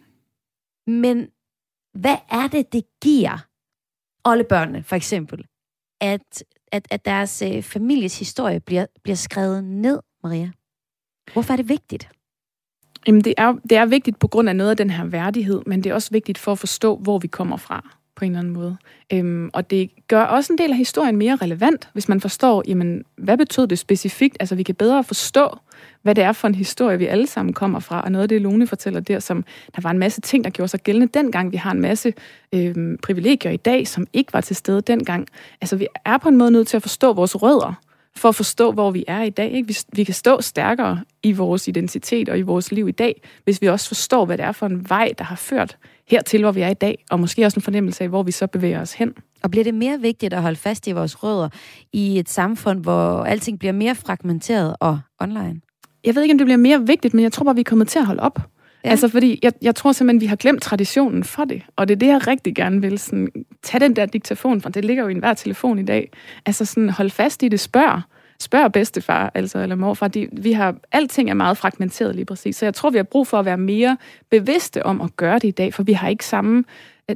[0.88, 1.27] Men
[1.93, 3.45] hvad er det, det giver
[4.25, 5.45] oldebørnene, for eksempel,
[6.01, 10.51] at, at, at deres øh, families historie bliver, bliver skrevet ned, Maria?
[11.33, 12.10] Hvorfor er det vigtigt?
[13.07, 15.83] Jamen, det er, det er vigtigt på grund af noget af den her værdighed, men
[15.83, 18.53] det er også vigtigt for at forstå, hvor vi kommer fra på en eller anden
[18.53, 18.77] måde.
[19.13, 23.03] Øhm, og det gør også en del af historien mere relevant, hvis man forstår, jamen,
[23.15, 24.38] hvad betød det specifikt?
[24.39, 25.58] Altså, vi kan bedre forstå,
[26.01, 28.01] hvad det er for en historie, vi alle sammen kommer fra.
[28.01, 30.69] Og noget af det, Lone fortæller der, som der var en masse ting, der gjorde
[30.69, 31.51] sig gældende dengang.
[31.51, 32.13] Vi har en masse
[32.53, 35.27] øhm, privilegier i dag, som ikke var til stede dengang.
[35.62, 37.73] Altså, vi er på en måde nødt til at forstå vores rødder,
[38.15, 39.51] for at forstå, hvor vi er i dag.
[39.51, 39.67] Ikke?
[39.67, 43.62] Vi, vi kan stå stærkere i vores identitet og i vores liv i dag, hvis
[43.62, 45.77] vi også forstår, hvad det er for en vej, der har ført
[46.09, 48.47] hertil, hvor vi er i dag, og måske også en fornemmelse af, hvor vi så
[48.47, 49.13] bevæger os hen.
[49.43, 51.49] Og bliver det mere vigtigt at holde fast i vores rødder
[51.93, 55.61] i et samfund, hvor alting bliver mere fragmenteret og online?
[56.05, 57.87] Jeg ved ikke, om det bliver mere vigtigt, men jeg tror bare, vi er kommet
[57.87, 58.39] til at holde op.
[58.85, 58.89] Ja.
[58.89, 61.61] Altså, fordi jeg, jeg tror simpelthen, vi har glemt traditionen for det.
[61.75, 62.99] Og det er det, jeg rigtig gerne vil.
[62.99, 63.27] Sådan,
[63.63, 66.11] tag den der diktafon, for det ligger jo i enhver telefon i dag.
[66.45, 68.01] Altså sådan, hold fast i det, spørg.
[68.39, 70.08] Spørg bedstefar, altså, eller morfar.
[70.08, 72.56] De, vi har, alting er meget fragmenteret lige præcis.
[72.56, 73.97] Så jeg tror, vi har brug for at være mere
[74.30, 76.63] bevidste om at gøre det i dag, for vi har ikke samme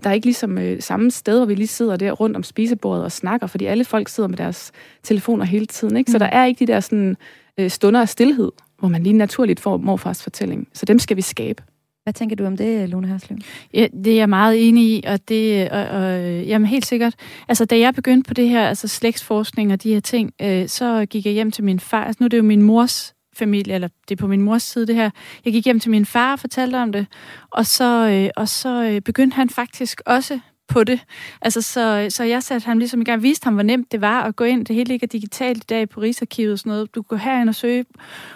[0.04, 3.04] der er ikke ligesom øh, samme sted, hvor vi lige sidder der rundt om spisebordet
[3.04, 4.72] og snakker, fordi alle folk sidder med deres
[5.04, 5.98] telefoner hele tiden.
[5.98, 6.12] Ikke?
[6.12, 7.18] Så der er ikke de der sådan,
[7.58, 10.68] øh, stunder af stillhed, hvor man lige naturligt får morfars fortælling.
[10.74, 11.64] Så dem skal vi skabe.
[12.04, 13.38] Hvad tænker du om det, Lone Hørslev?
[13.74, 17.16] Ja, det er jeg meget enig i, og det og, og, jamen helt sikkert.
[17.48, 21.06] Altså, da jeg begyndte på det her, altså slægtsforskning og de her ting, øh, så
[21.10, 22.04] gik jeg hjem til min far.
[22.04, 24.88] Altså, nu er det jo min mors familie, eller det er på min mors side
[24.88, 25.10] det her.
[25.46, 27.08] Jeg gik hjem til min far og fortalte om det,
[27.52, 30.40] og så, øh, og så øh, begyndte han faktisk også
[30.72, 31.00] på det.
[31.42, 34.22] Altså, så, så jeg satte ham ligesom i gang, viste ham, hvor nemt det var
[34.22, 34.66] at gå ind.
[34.66, 36.96] Det hele ligger digitalt i dag på Rigsarkivet og sådan noget.
[36.96, 37.86] Du går herind og søge.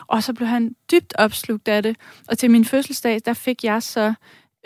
[0.08, 1.98] Og så blev han dybt opslugt af det.
[2.28, 4.13] Og til min fødselsdag, der fik jeg så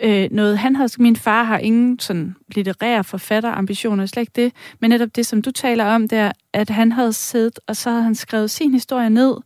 [0.02, 0.58] øh, noget.
[0.58, 4.52] Han havde, min far har ingen sådan litterære forfatterambitioner, slet ikke det.
[4.80, 8.02] Men netop det, som du taler om der, at han havde siddet, og så havde
[8.02, 9.36] han skrevet sin historie ned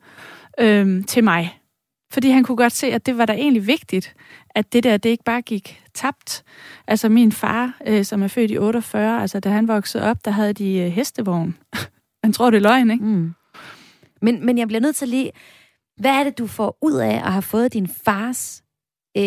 [0.61, 1.59] øh, til mig.
[2.13, 4.15] Fordi han kunne godt se, at det var da egentlig vigtigt,
[4.51, 6.44] at det der, det ikke bare gik tabt.
[6.87, 10.30] Altså min far, øh, som er født i 48, altså da han voksede op, der
[10.30, 11.57] havde de øh, hestevogn.
[12.24, 13.04] Han tror, det er løgn, ikke?
[13.04, 13.35] Mm.
[14.22, 15.30] Men, men jeg bliver nødt til lige...
[15.96, 18.62] Hvad er det, du får ud af at have fået din fars
[19.16, 19.22] øh,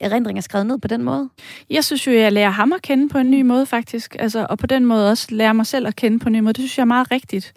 [0.00, 1.30] erindringer skrevet ned på den måde?
[1.70, 4.16] Jeg synes jo, jeg lærer ham at kende på en ny måde, faktisk.
[4.18, 6.52] Altså, og på den måde også lærer mig selv at kende på en ny måde.
[6.52, 7.52] Det synes jeg er meget rigtigt,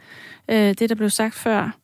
[0.52, 1.78] øh, det der blev sagt før.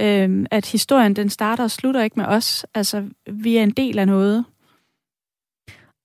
[0.00, 2.66] Øh, at historien, den starter og slutter ikke med os.
[2.74, 4.44] Altså, vi er en del af noget.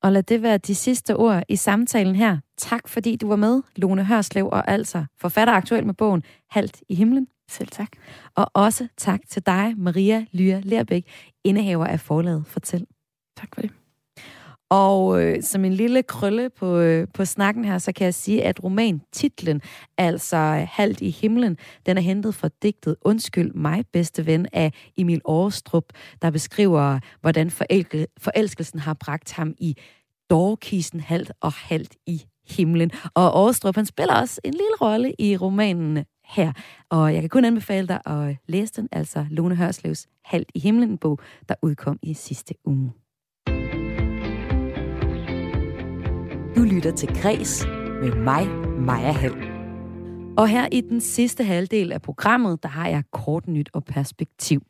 [0.04, 2.38] Og lad det være de sidste ord i samtalen her.
[2.58, 6.96] Tak fordi du var med, Lone Hørslev, og altså forfatter aktuelt med bogen Halt i
[6.96, 7.28] himlen.
[7.50, 7.90] Selv tak.
[8.36, 11.06] Og også tak til dig, Maria Lyre Lerbæk,
[11.44, 12.86] indehaver af forlaget Fortæl.
[13.38, 13.83] Tak for det.
[14.70, 18.44] Og øh, som en lille krølle på, øh, på snakken her, så kan jeg sige,
[18.44, 19.62] at romantitlen,
[19.98, 24.72] altså øh, Halvt i himlen, den er hentet fra digtet Undskyld mig, bedste ven af
[24.98, 25.84] Emil Aarstrup,
[26.22, 29.76] der beskriver, hvordan forelke, forelskelsen har bragt ham i
[30.30, 32.92] dårkisen halvt og halvt i himlen.
[33.14, 36.52] Og Aarstrup, han spiller også en lille rolle i romanen her.
[36.90, 40.98] Og jeg kan kun anbefale dig at læse den, altså Lone Hørslevs Halvt i himlen,
[40.98, 43.03] bog, der udkom i sidste uge.
[46.56, 47.66] Du lytter til Græs
[48.02, 48.48] med mig,
[48.80, 49.36] Maja Hall.
[50.38, 54.62] Og her i den sidste halvdel af programmet, der har jeg kort nyt og perspektiv.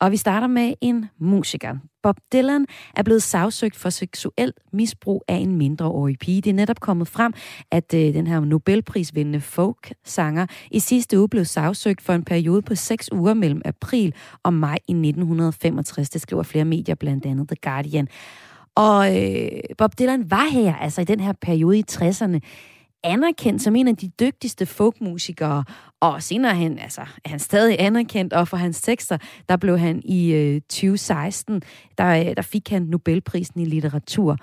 [0.00, 1.76] Og vi starter med en musiker.
[2.02, 6.40] Bob Dylan er blevet sagsøgt for seksuelt misbrug af en mindreårig pige.
[6.40, 7.32] Det er netop kommet frem,
[7.70, 12.74] at øh, den her Nobelprisvindende folk-sanger i sidste uge blev sagsøgt for en periode på
[12.74, 16.10] seks uger mellem april og maj i 1965.
[16.10, 18.08] Det skriver flere medier, blandt andet The Guardian.
[18.76, 22.38] Og øh, Bob Dylan var her, altså i den her periode i 60'erne,
[23.04, 25.64] anerkendt som en af de dygtigste folkmusikere,
[26.00, 30.02] og senere hen, altså, er han stadig anerkendt, og for hans tekster, der blev han
[30.04, 31.62] i øh, 2016,
[31.98, 34.36] der, øh, der fik han Nobelprisen i litteratur.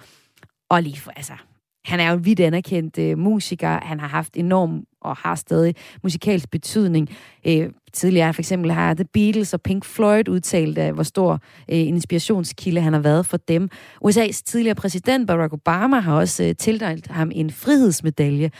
[0.69, 1.34] Og lige for, altså,
[1.86, 3.80] han er jo en vidt anerkendt øh, musiker.
[3.82, 7.10] Han har haft enorm og har stadig musikalsk betydning.
[7.48, 11.34] Øh, tidligere for eksempel har The Beatles og Pink Floyd udtalt, at hvor stor
[11.69, 13.69] øh, inspirationskilde han har været for dem.
[14.06, 18.52] USA's tidligere præsident Barack Obama har også øh, tildelt ham en frihedsmedalje.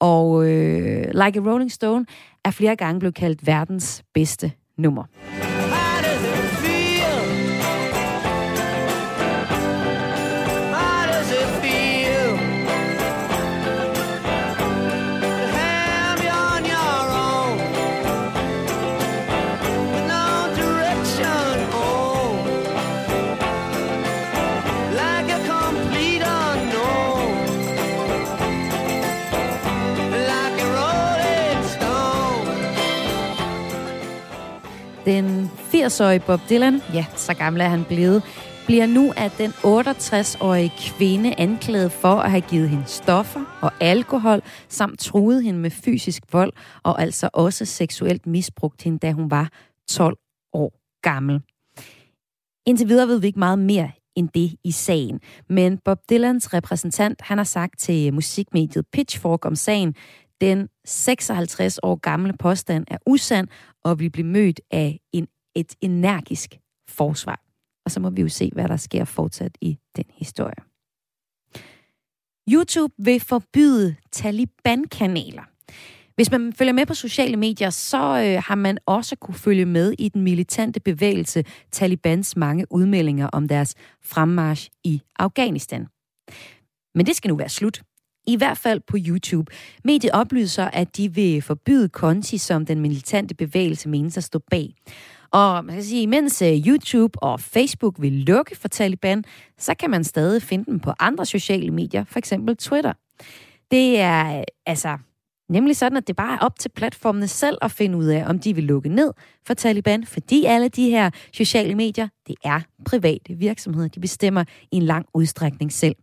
[0.00, 2.06] Og øh, Like a Rolling Stone
[2.44, 5.04] er flere gange blevet kaldt verdens bedste nummer.
[35.92, 38.22] Den 80-årige Bob Dylan, ja, så gammel er han blevet,
[38.66, 44.40] bliver nu af den 68-årige kvinde anklaget for at have givet hende stoffer og alkohol,
[44.68, 46.52] samt truet hende med fysisk vold,
[46.82, 49.50] og altså også seksuelt misbrugt hende, da hun var
[49.90, 50.16] 12
[50.52, 51.40] år gammel.
[52.66, 55.20] Indtil videre ved vi ikke meget mere end det i sagen.
[55.48, 59.94] Men Bob Dylans repræsentant, han har sagt til musikmediet Pitchfork om sagen,
[60.40, 63.48] den 56 år gamle påstand er usand,
[63.84, 67.42] og vi bliver mødt af en, et energisk forsvar.
[67.84, 70.62] Og så må vi jo se, hvad der sker fortsat i den historie.
[72.50, 75.42] YouTube vil forbyde Taliban-kanaler.
[76.14, 79.94] Hvis man følger med på sociale medier, så øh, har man også kunne følge med
[79.98, 85.86] i den militante bevægelse Talibans mange udmeldinger om deres fremmarsch i Afghanistan.
[86.94, 87.82] Men det skal nu være slut.
[88.26, 89.52] I hvert fald på YouTube.
[89.84, 94.74] Mediet oplyser, at de vil forbyde konti, som den militante bevægelse menes at stå bag.
[95.32, 99.24] Og man kan sige, mens øh, YouTube og Facebook vil lukke for Taliban,
[99.58, 102.92] så kan man stadig finde dem på andre sociale medier, for eksempel Twitter.
[103.70, 104.98] Det er øh, altså
[105.48, 108.38] nemlig sådan, at det bare er op til platformene selv at finde ud af, om
[108.38, 109.12] de vil lukke ned
[109.46, 113.88] for Taliban, fordi alle de her sociale medier, det er private virksomheder.
[113.88, 115.96] De bestemmer i en lang udstrækning selv.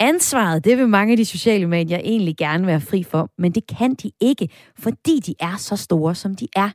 [0.00, 3.66] Ansvaret, det vil mange af de sociale medier egentlig gerne være fri for, men det
[3.66, 6.70] kan de ikke, fordi de er så store, som de er.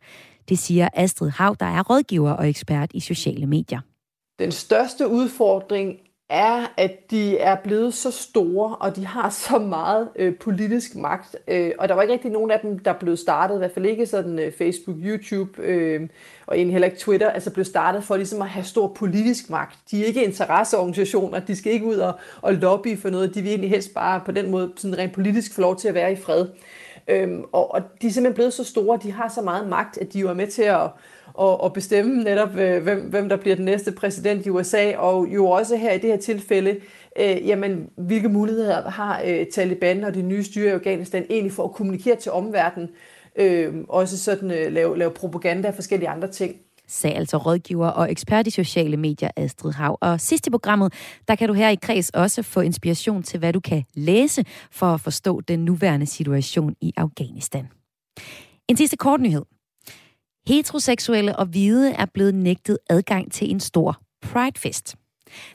[0.49, 3.79] Det siger Astrid Hav, der er rådgiver og ekspert i sociale medier.
[4.39, 5.97] Den største udfordring
[6.29, 11.35] er, at de er blevet så store, og de har så meget øh, politisk magt.
[11.47, 13.85] Øh, og der var ikke rigtig nogen af dem, der blev startet, i hvert fald
[13.85, 16.09] ikke sådan øh, Facebook, YouTube øh,
[16.47, 19.77] og egentlig heller ikke Twitter, altså blev startet for ligesom at have stor politisk magt.
[19.91, 23.49] De er ikke interesseorganisationer, de skal ikke ud og, og lobby for noget, de vil
[23.49, 26.15] egentlig helst bare på den måde sådan rent politisk få lov til at være i
[26.15, 26.47] fred.
[27.09, 30.13] Øhm, og, og de er simpelthen blevet så store, de har så meget magt, at
[30.13, 30.89] de jo er med til at
[31.33, 35.27] og, og bestemme netop, øh, hvem, hvem der bliver den næste præsident i USA, og
[35.27, 36.79] jo også her i det her tilfælde,
[37.19, 41.63] øh, jamen, hvilke muligheder har øh, Taliban og det nye styre i Afghanistan egentlig for
[41.63, 42.89] at kommunikere til omverdenen,
[43.35, 46.55] øh, også sådan øh, lave, lave propaganda og forskellige andre ting?
[46.89, 49.97] Sagde altså rådgiver og ekspert i sociale medier Astrid Hav.
[50.01, 50.93] Og sidst i programmet,
[51.27, 54.85] der kan du her i Kreds også få inspiration til, hvad du kan læse for
[54.85, 57.67] at forstå den nuværende situation i Afghanistan.
[58.67, 59.45] En sidste kort nyhed.
[60.47, 64.95] Heteroseksuelle og hvide er blevet nægtet adgang til en stor Pride-fest.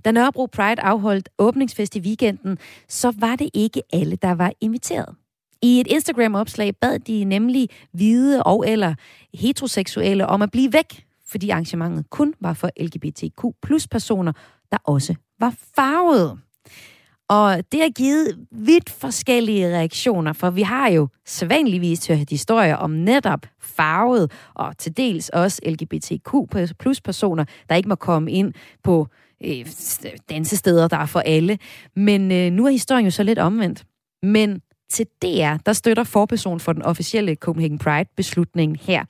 [0.05, 5.15] Da Nørrebro Pride afholdt åbningsfest i weekenden, så var det ikke alle, der var inviteret.
[5.63, 8.95] I et Instagram-opslag bad de nemlig hvide og eller
[9.35, 11.05] heteroseksuelle om at blive væk,
[11.35, 14.33] fordi arrangementet kun var for LGBTQ plus personer,
[14.73, 16.39] der også var farvede.
[17.29, 22.91] Og det har givet vidt forskellige reaktioner, for vi har jo sædvanligvis hørt historier om
[22.91, 26.31] netop farvet og til dels også LGBTQ
[26.79, 29.09] plus personer, der ikke må komme ind på
[29.45, 29.67] øh,
[30.31, 31.59] dansesteder, der er for alle.
[31.97, 33.85] Men øh, nu er historien jo så lidt omvendt.
[34.23, 34.61] Men
[34.91, 39.05] til DR, der støtter forperson for den officielle Copenhagen Pride-beslutning her.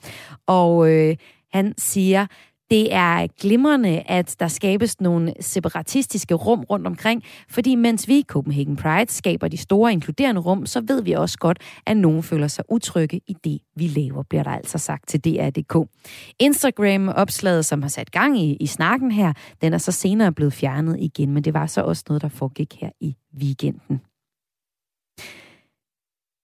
[0.47, 1.17] Og øh,
[1.55, 2.27] han siger,
[2.71, 8.25] det er glimrende, at der skabes nogle separatistiske rum rundt omkring, fordi mens vi i
[8.29, 12.49] Copenhagen Pride skaber de store inkluderende rum, så ved vi også godt, at nogen føler
[12.49, 15.91] sig utrygge i det, vi laver, bliver der altså sagt til DR.dk.
[16.39, 20.97] Instagram-opslaget, som har sat gang i, i snakken her, den er så senere blevet fjernet
[21.01, 24.01] igen, men det var så også noget, der foregik her i weekenden.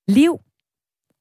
[0.08, 0.40] Liv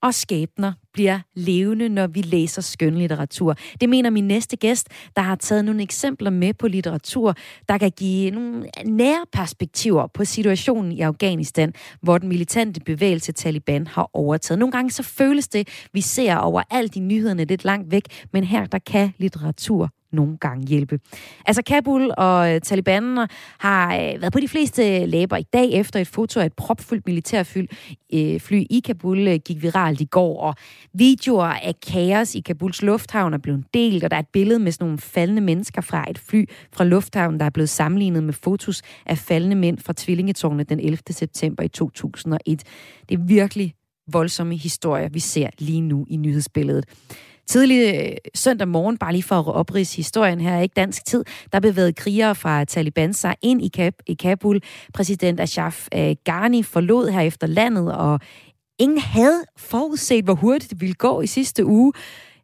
[0.01, 3.55] og skæbner bliver levende, når vi læser skønlitteratur.
[3.81, 7.35] Det mener min næste gæst, der har taget nogle eksempler med på litteratur,
[7.69, 13.87] der kan give nogle nære perspektiver på situationen i Afghanistan, hvor den militante bevægelse Taliban
[13.87, 14.59] har overtaget.
[14.59, 18.43] Nogle gange så føles det, vi ser over alt i nyhederne lidt langt væk, men
[18.43, 20.99] her der kan litteratur nogle gange hjælpe.
[21.45, 25.99] Altså Kabul og øh, Taliban har øh, været på de fleste læber i dag efter
[25.99, 27.65] et foto af et propfyldt militærfly
[28.13, 30.55] øh, fly i Kabul gik viralt i går, og
[30.93, 34.71] videoer af kaos i Kabuls lufthavn er blevet delt, og der er et billede med
[34.71, 38.81] sådan nogle faldende mennesker fra et fly fra lufthavnen, der er blevet sammenlignet med fotos
[39.05, 40.97] af faldende mænd fra tvillingetårnet den 11.
[41.09, 42.63] september i 2001.
[43.09, 43.73] Det er virkelig
[44.11, 46.85] voldsomme historier, vi ser lige nu i nyhedsbilledet.
[47.49, 51.23] Tidlig øh, søndag morgen, bare lige for at oprise historien her, ikke dansk tid,
[51.53, 54.61] der bevægede krigere fra Taliban sig ind i, Kab- i Kabul.
[54.93, 58.19] Præsident Ashraf øh, Ghani forlod herefter landet, og
[58.79, 61.93] ingen havde forudset, hvor hurtigt det ville gå i sidste uge.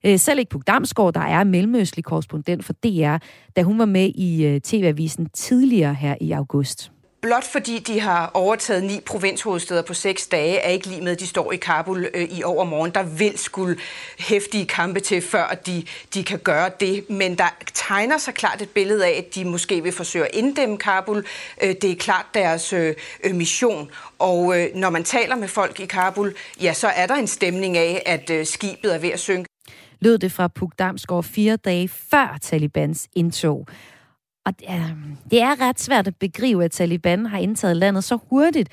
[0.06, 3.18] Øh, selv ikke Puk Damsgaard, der er mellemøstlig korrespondent for DR,
[3.56, 6.92] da hun var med i TV-avisen tidligere her i august.
[7.26, 11.20] Blot fordi de har overtaget ni provinshovedsteder på seks dage, er ikke lige med, at
[11.20, 12.92] de står i Kabul øh, i overmorgen.
[12.92, 13.78] Der vil skulle
[14.20, 17.10] hæftige kampe til, før de, de kan gøre det.
[17.10, 20.78] Men der tegner sig klart et billede af, at de måske vil forsøge at inddæmme
[20.78, 21.26] Kabul.
[21.64, 23.92] Øh, det er klart deres øh, øh mission.
[24.20, 27.78] Og øh, når man taler med folk i Kabul, ja, så er der en stemning
[27.78, 29.50] af, at øh, skibet er ved at synke.
[30.00, 33.68] Lød det fra Puk Damsgaard fire dage før Talibans indtog.
[34.46, 34.54] Og
[35.32, 38.70] det er ret svært at begribe, at Taliban har indtaget landet så hurtigt,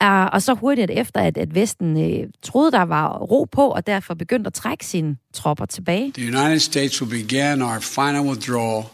[0.00, 3.86] ah, og så hurtigt efter, at, at Vesten øh, troede, der var ro på, og
[3.86, 6.12] derfor begyndte at trække sine tropper tilbage.
[6.12, 8.84] The United States will begin our final withdrawal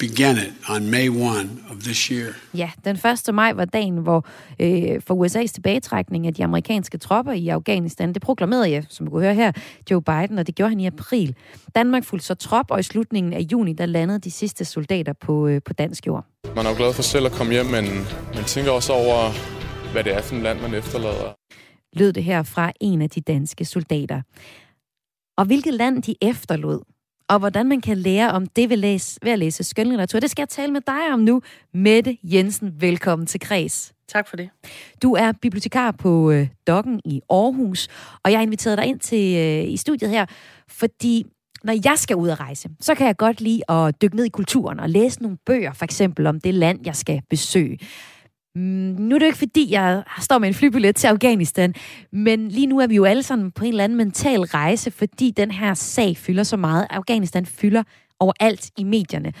[0.00, 2.32] began it on May 1 of this year.
[2.54, 2.96] Ja, den
[3.28, 3.34] 1.
[3.34, 4.26] maj var dagen, hvor
[4.60, 9.10] øh, for USA's tilbagetrækning af de amerikanske tropper i Afghanistan, det proklamerede jeg, som vi
[9.10, 9.52] kunne høre her,
[9.90, 11.36] Joe Biden, og det gjorde han i april.
[11.74, 15.46] Danmark fulgte så trop, og i slutningen af juni, der landede de sidste soldater på,
[15.46, 16.24] øh, på dansk jord.
[16.56, 17.84] Man er jo glad for selv at komme hjem, men
[18.34, 19.30] man tænker også over,
[19.92, 21.32] hvad det er for et land, man efterlader.
[21.92, 24.22] Lød det her fra en af de danske soldater.
[25.36, 26.80] Og hvilket land de efterlod,
[27.28, 30.20] og hvordan man kan lære om det ved, læse, ved at læse skønlitteratur.
[30.20, 31.42] Det skal jeg tale med dig om nu.
[31.74, 33.92] Mette Jensen, velkommen til Kreds.
[34.08, 34.50] Tak for det.
[35.02, 37.88] Du er bibliotekar på øh, Dokken i Aarhus,
[38.24, 40.26] og jeg har inviteret dig ind til øh, i studiet her,
[40.68, 41.26] fordi
[41.64, 44.28] når jeg skal ud og rejse, så kan jeg godt lide at dykke ned i
[44.28, 47.78] kulturen og læse nogle bøger, for eksempel om det land, jeg skal besøge.
[48.54, 48.62] Mm,
[48.98, 51.74] nu er det jo ikke fordi, jeg står med en flybillet til Afghanistan,
[52.12, 55.30] men lige nu er vi jo alle sammen på en eller anden mental rejse, fordi
[55.30, 56.86] den her sag fylder så meget.
[56.90, 57.82] Afghanistan fylder
[58.20, 59.32] overalt i medierne.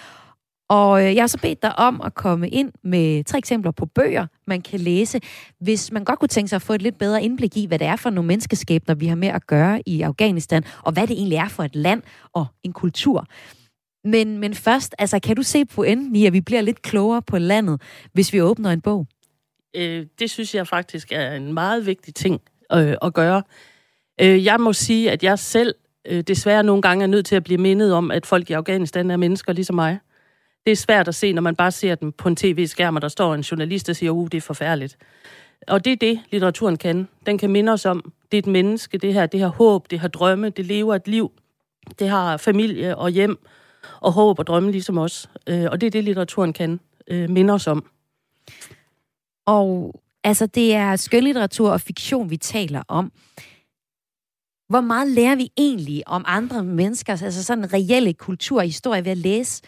[0.68, 3.86] Og øh, jeg har så bedt dig om at komme ind med tre eksempler på
[3.86, 5.20] bøger, man kan læse,
[5.60, 7.86] hvis man godt kunne tænke sig at få et lidt bedre indblik i, hvad det
[7.86, 11.36] er for nogle menneskeskæbner, vi har med at gøre i Afghanistan, og hvad det egentlig
[11.36, 12.02] er for et land
[12.32, 13.26] og en kultur.
[14.04, 17.38] Men, men først, altså, kan du se pointen i, at vi bliver lidt klogere på
[17.38, 17.80] landet,
[18.12, 19.06] hvis vi åbner en bog?
[19.76, 22.40] Øh, det synes jeg faktisk er en meget vigtig ting
[22.72, 23.42] øh, at gøre.
[24.20, 25.74] Øh, jeg må sige, at jeg selv
[26.04, 29.10] øh, desværre nogle gange er nødt til at blive mindet om, at folk i Afghanistan
[29.10, 29.98] er mennesker ligesom mig.
[30.66, 33.08] Det er svært at se, når man bare ser dem på en tv-skærm, og der
[33.08, 34.96] står en journalist, der siger, uh, det er forfærdeligt.
[35.68, 37.08] Og det er det, litteraturen kan.
[37.26, 40.00] Den kan minde os om, det er et menneske, det her, det har håb, det
[40.00, 41.32] har drømme, det lever et liv,
[41.98, 43.38] det har familie og hjem,
[44.00, 45.30] og håb og drømme ligesom os.
[45.46, 47.84] Øh, og det er det, litteraturen kan øh, minde os om.
[49.46, 53.12] Og altså, det er skønlitteratur og fiktion, vi taler om.
[54.68, 59.10] Hvor meget lærer vi egentlig om andre menneskers, altså sådan reelle kultur og historie ved
[59.10, 59.62] at læse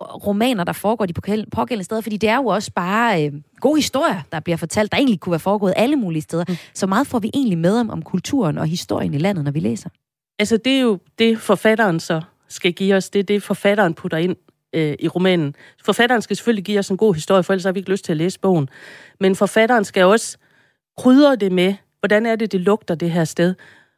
[0.00, 1.12] romaner, der foregår de
[1.52, 2.00] pågældende steder?
[2.00, 5.30] Fordi det er jo også bare øh, gode historier, der bliver fortalt, der egentlig kunne
[5.30, 6.44] være foregået alle mulige steder.
[6.48, 6.56] Mm.
[6.74, 9.60] Så meget får vi egentlig med om, om kulturen og historien i landet, når vi
[9.60, 9.90] læser.
[10.38, 12.20] Altså, det er jo det, forfatteren så
[12.52, 13.10] skal give os.
[13.10, 14.36] Det er det, forfatteren putter ind
[14.72, 15.56] øh, i romanen.
[15.84, 18.12] Forfatteren skal selvfølgelig give os en god historie, for ellers har vi ikke lyst til
[18.12, 18.68] at læse bogen.
[19.20, 20.38] Men forfatteren skal også
[20.98, 23.54] krydre det med, hvordan er det, det lugter det her sted?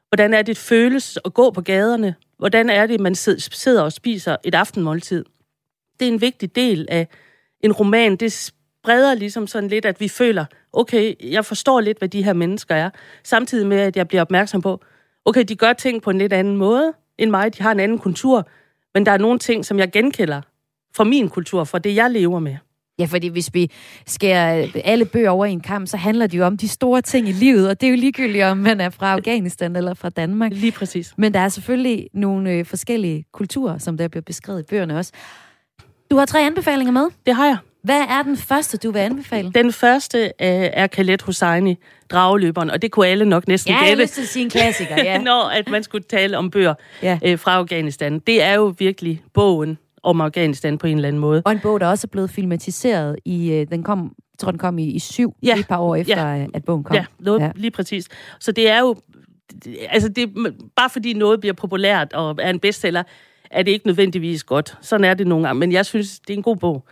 [0.09, 2.15] Hvordan er det, det føles at gå på gaderne?
[2.39, 5.25] Hvordan er det, man sidder og spiser et aftenmåltid?
[6.01, 7.09] Det er en vigtig del af
[7.61, 8.17] en roman.
[8.17, 12.33] Det spreder ligesom sådan lidt, at vi føler, okay, jeg forstår lidt, hvad de her
[12.33, 12.91] mennesker er.
[13.23, 14.81] Samtidig med, at jeg bliver opmærksom på,
[15.25, 17.57] okay, de gør ting på en lidt anden måde end mig.
[17.59, 18.49] De har en anden kultur.
[18.95, 20.41] Men der er nogle ting, som jeg genkender
[20.97, 22.57] fra min kultur, fra det, jeg lever med.
[22.99, 23.71] Ja, fordi hvis vi
[24.07, 27.29] skærer alle bøger over i en kamp, så handler det jo om de store ting
[27.29, 30.53] i livet, og det er jo ligegyldigt, om man er fra Afghanistan eller fra Danmark.
[30.55, 31.15] Lige præcis.
[31.17, 35.13] Men der er selvfølgelig nogle øh, forskellige kulturer, som der bliver beskrevet i bøgerne også.
[36.11, 37.07] Du har tre anbefalinger med.
[37.27, 37.57] Det har jeg.
[37.85, 39.53] Hvad er den første, du vil anbefale?
[39.55, 41.79] Den første øh, er Khaled Hosseini,
[42.11, 43.85] Drageløberen, og det kunne alle nok næsten ja, gætte.
[43.85, 45.19] Ja, jeg lyst til at sige en klassiker, ja.
[45.31, 47.19] Når at man skulle tale om bøger ja.
[47.25, 48.19] øh, fra Afghanistan.
[48.19, 51.43] Det er jo virkelig bogen om Afghanistan på en eller anden måde.
[51.45, 54.79] Og en bog, der også er blevet filmatiseret i, øh, den kom, tror, den kom
[54.79, 55.59] i, i syv, ja.
[55.59, 56.47] et par år efter, ja.
[56.55, 56.97] at bogen kom.
[56.97, 58.09] Ja, noget, ja, lige præcis.
[58.41, 58.97] Så det er jo,
[59.89, 60.31] altså det,
[60.77, 63.03] bare fordi noget bliver populært og er en bestseller,
[63.51, 64.79] er det ikke nødvendigvis godt.
[64.81, 66.87] Sådan er det nogle gange, men jeg synes, det er en god bog.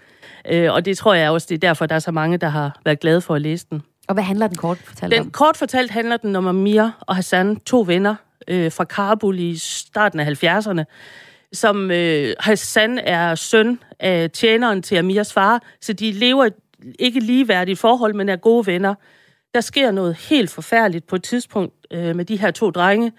[0.49, 2.81] Øh, og det tror jeg også, det er derfor, der er så mange, der har
[2.85, 3.83] været glade for at læse den.
[4.09, 5.31] Og hvad handler den kort fortalt den, om?
[5.31, 8.15] Kort fortalt handler den om Amir og Hassan, to venner
[8.49, 10.85] øh, fra Kabul i starten af 70'erne,
[11.53, 16.49] som øh, Hassan er søn af tjeneren til Amirs far, så de lever
[16.99, 18.95] ikke ligeværdigt forhold, men er gode venner.
[19.55, 23.13] Der sker noget helt forfærdeligt på et tidspunkt øh, med de her to drenge,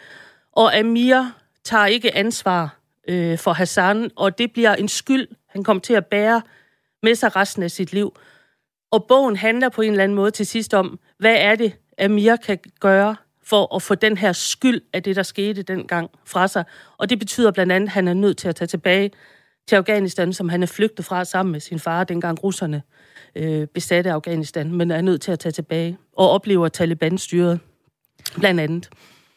[0.52, 1.32] og Amir
[1.64, 6.06] tager ikke ansvar øh, for Hassan, og det bliver en skyld, han kommer til at
[6.06, 6.42] bære
[7.04, 8.16] med sig resten af sit liv.
[8.92, 12.36] Og bogen handler på en eller anden måde til sidst om, hvad er det, Amir
[12.36, 16.64] kan gøre for at få den her skyld af det, der skete dengang fra sig.
[16.98, 19.12] Og det betyder blandt andet, at han er nødt til at tage tilbage
[19.68, 22.82] til Afghanistan, som han er flygtet fra sammen med sin far, dengang russerne
[23.36, 27.60] øh, besatte Afghanistan, men er nødt til at tage tilbage og oplever Taliban-styret,
[28.40, 28.90] blandt andet.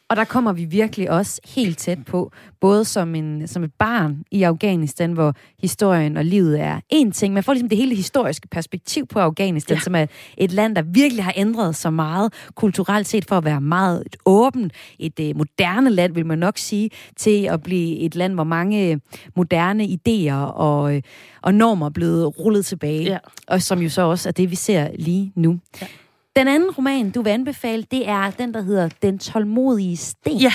[0.09, 2.31] Og der kommer vi virkelig også helt tæt på,
[2.61, 7.33] både som, en, som et barn i Afghanistan, hvor historien og livet er en ting.
[7.33, 9.81] Man får ligesom det hele historiske perspektiv på Afghanistan, ja.
[9.81, 10.05] som er
[10.37, 14.15] et land, der virkelig har ændret sig meget kulturelt set for at være meget et
[14.25, 18.43] åbent, et uh, moderne land, vil man nok sige, til at blive et land, hvor
[18.43, 19.01] mange
[19.35, 21.01] moderne idéer og, øh,
[21.41, 23.03] og normer er blevet rullet tilbage.
[23.03, 23.17] Ja.
[23.47, 25.59] Og som jo så også er det, vi ser lige nu.
[25.81, 25.87] Ja.
[26.37, 30.37] Den anden roman, du vil anbefale, det er den, der hedder Den tålmodige sten.
[30.37, 30.51] Ja,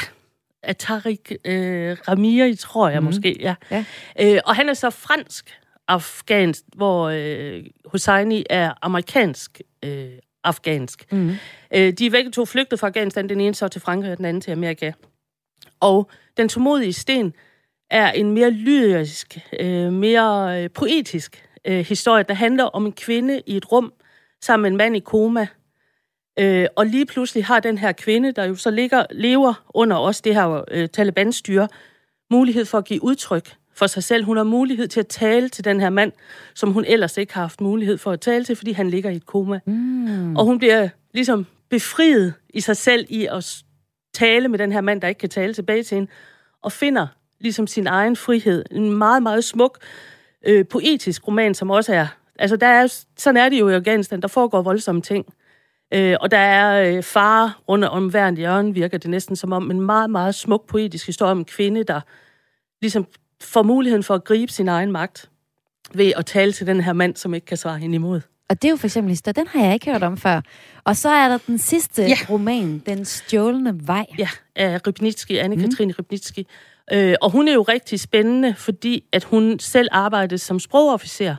[0.62, 3.04] af Tariq øh, Ramiri, tror jeg mm.
[3.06, 3.36] måske.
[3.40, 3.54] Ja.
[3.70, 3.84] ja.
[4.20, 5.58] Øh, og han er så fransk
[5.88, 10.10] afghansk, hvor øh, Hosseini er amerikansk øh,
[10.44, 11.12] afghansk.
[11.12, 11.30] Mm.
[11.74, 14.24] Øh, de er begge to flygtet fra Afghanistan, den ene så til Frankrig og den
[14.24, 14.92] anden til Amerika.
[15.80, 17.32] Og Den tålmodige sten
[17.90, 23.42] er en mere lyrisk, øh, mere øh, poetisk øh, historie, der handler om en kvinde
[23.46, 23.92] i et rum
[24.42, 25.46] sammen med en mand i koma,
[26.38, 30.20] Øh, og lige pludselig har den her kvinde, der jo så ligger, lever under os
[30.20, 31.68] det her øh, Taliban-styre,
[32.30, 34.24] mulighed for at give udtryk for sig selv.
[34.24, 36.12] Hun har mulighed til at tale til den her mand,
[36.54, 39.16] som hun ellers ikke har haft mulighed for at tale til, fordi han ligger i
[39.16, 39.60] et koma.
[39.66, 40.36] Mm.
[40.36, 43.62] Og hun bliver ligesom befriet i sig selv i at
[44.14, 46.10] tale med den her mand, der ikke kan tale tilbage til hende,
[46.62, 47.06] og finder
[47.40, 48.64] ligesom sin egen frihed.
[48.70, 49.78] En meget, meget smuk,
[50.46, 52.06] øh, poetisk roman, som også er...
[52.38, 54.22] Altså, der er, sådan er det jo i Afghanistan.
[54.22, 55.26] Der foregår voldsomme ting.
[55.94, 59.70] Øh, og der er øh, far rundt om hver hjørne, virker det næsten som om,
[59.70, 62.00] en meget, meget smuk poetisk historie om en kvinde, der
[62.82, 63.06] ligesom
[63.40, 65.30] får muligheden for at gribe sin egen magt
[65.94, 68.20] ved at tale til den her mand, som ikke kan svare hende imod.
[68.48, 70.40] Og det er jo for eksempel den har jeg ikke hørt om før.
[70.84, 72.16] Og så er der den sidste ja.
[72.30, 74.06] roman, Den stjålne vej.
[74.18, 75.94] Ja, af Rybnitsky, Anne-Katrine mm.
[75.98, 76.38] Rybnitsky.
[76.92, 81.36] Øh, og hun er jo rigtig spændende, fordi at hun selv arbejdede som sprogofficer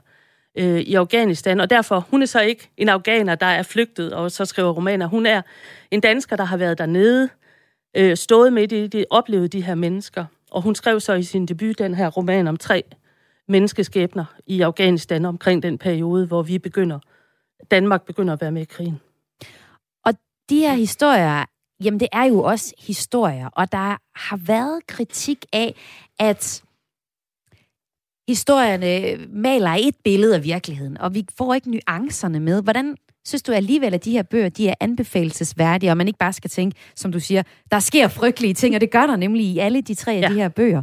[0.57, 4.31] øh, i Afghanistan, og derfor, hun er så ikke en afghaner, der er flygtet og
[4.31, 5.07] så skriver romaner.
[5.07, 5.41] Hun er
[5.91, 7.29] en dansker, der har været dernede,
[7.97, 10.25] øh, stået med det, oplevet de her mennesker.
[10.51, 12.83] Og hun skrev så i sin debut den her roman om tre
[13.47, 16.99] menneskeskæbner i Afghanistan omkring den periode, hvor vi begynder,
[17.71, 19.01] Danmark begynder at være med i krigen.
[20.05, 20.13] Og
[20.49, 21.45] de her historier,
[21.83, 25.75] jamen det er jo også historier, og der har været kritik af,
[26.19, 26.63] at
[28.27, 32.63] historierne maler et billede af virkeligheden, og vi får ikke nuancerne med.
[32.63, 32.95] Hvordan
[33.25, 36.49] synes du alligevel, at de her bøger de er anbefalesværdige, og man ikke bare skal
[36.49, 39.81] tænke, som du siger, der sker frygtelige ting, og det gør der nemlig i alle
[39.81, 40.27] de tre af ja.
[40.27, 40.81] de her bøger.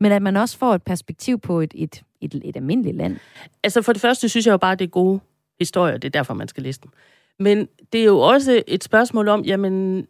[0.00, 3.16] Men at man også får et perspektiv på et, et, et, et almindeligt land.
[3.62, 5.20] Altså for det første synes jeg jo bare, at det er gode
[5.58, 6.90] historier, det er derfor, man skal læse dem.
[7.38, 10.06] Men det er jo også et spørgsmål om, jamen,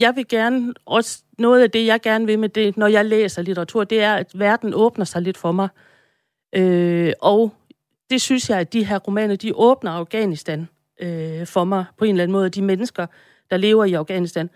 [0.00, 3.42] jeg vil gerne, også noget af det, jeg gerne vil med det, når jeg læser
[3.42, 5.68] litteratur, det er, at verden åbner sig lidt for mig
[6.52, 7.52] Øh, og
[8.10, 10.68] det synes jeg, at de her romaner, de åbner Afghanistan
[11.00, 13.06] øh, for mig på en eller anden måde, de mennesker,
[13.50, 14.50] der lever i Afghanistan.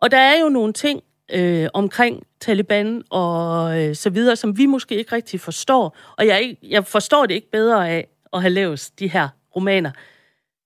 [0.00, 4.66] Og der er jo nogle ting øh, omkring Taliban og øh, så videre, som vi
[4.66, 5.96] måske ikke rigtig forstår.
[6.18, 9.90] Og jeg, jeg forstår det ikke bedre af at have lavet de her romaner.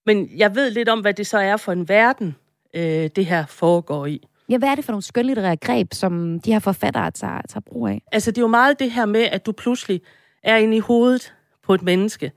[0.07, 2.37] Men jeg ved lidt om, hvad det så er for en verden,
[2.75, 4.29] øh, det her foregår i.
[4.49, 7.89] Ja, hvad er det for nogle skønlitterære greb, som de her forfattere tager, tager brug
[7.89, 8.03] af?
[8.13, 10.01] Altså, det er jo meget det her med, at du pludselig
[10.43, 12.33] er inde i hovedet på et menneske.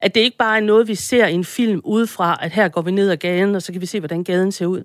[0.00, 2.82] At det ikke bare er noget, vi ser i en film udefra, at her går
[2.82, 4.82] vi ned ad gaden, og så kan vi se, hvordan gaden ser ud.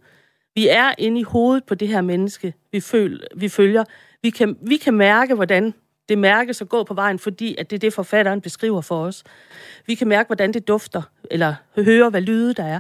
[0.55, 3.84] Vi er inde i hovedet på det her menneske, vi, føl, vi følger.
[4.22, 5.74] Vi kan, vi kan mærke, hvordan
[6.09, 9.24] det mærkes at gå på vejen, fordi at det er det, forfatteren beskriver for os.
[9.88, 11.01] Vi kan mærke, hvordan det dufter,
[11.32, 12.80] eller høre, hvad lyde der er.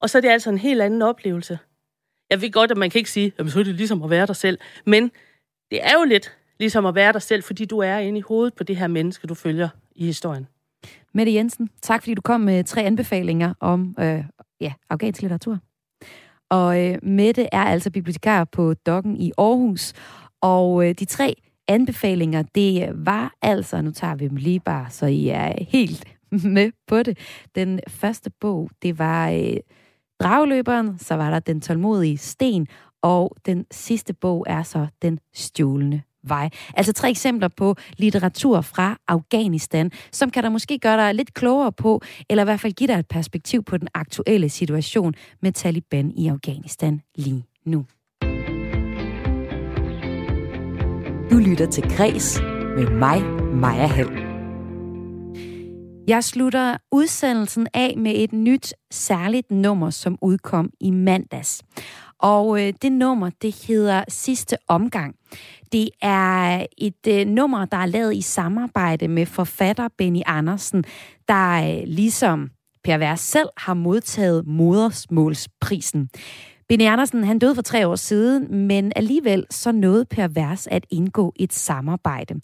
[0.00, 1.58] Og så er det altså en helt anden oplevelse.
[2.30, 4.26] Jeg ved godt, at man kan ikke sige, at så er det ligesom at være
[4.26, 4.58] der selv.
[4.86, 5.10] Men
[5.70, 8.54] det er jo lidt ligesom at være dig selv, fordi du er inde i hovedet
[8.54, 10.46] på det her menneske, du følger i historien.
[11.14, 14.24] Mette Jensen, tak fordi du kom med tre anbefalinger om øh,
[14.60, 15.58] ja, afghansk litteratur.
[16.50, 19.92] Og øh, Mette er altså bibliotekar på Dokken i Aarhus.
[20.40, 21.34] Og øh, de tre
[21.68, 26.04] anbefalinger, det var altså, nu tager vi dem lige bare, så I er helt
[26.56, 27.18] med på det.
[27.54, 29.56] Den første bog, det var øh,
[30.20, 32.66] Dragløberen, så var der Den tålmodige sten,
[33.02, 36.50] og den sidste bog er så Den stjålne vej.
[36.76, 41.72] Altså tre eksempler på litteratur fra Afghanistan, som kan der måske gøre dig lidt klogere
[41.72, 46.12] på, eller i hvert fald give dig et perspektiv på den aktuelle situation med Taliban
[46.16, 47.84] i Afghanistan lige nu.
[51.30, 52.40] Du lytter til Græs
[52.76, 53.22] med mig,
[53.54, 54.30] Maja Hall.
[56.08, 61.62] Jeg slutter udsendelsen af med et nyt særligt nummer, som udkom i mandags.
[62.22, 65.14] Og øh, det nummer, det hedder Sidste Omgang.
[65.72, 70.84] Det er et øh, nummer, der er lavet i samarbejde med forfatter Benny Andersen,
[71.28, 72.50] der øh, ligesom
[72.84, 76.08] Per Vers selv har modtaget modersmålsprisen.
[76.68, 80.86] Benny Andersen, han døde for tre år siden, men alligevel så nåede Per Vers at
[80.90, 82.34] indgå et samarbejde.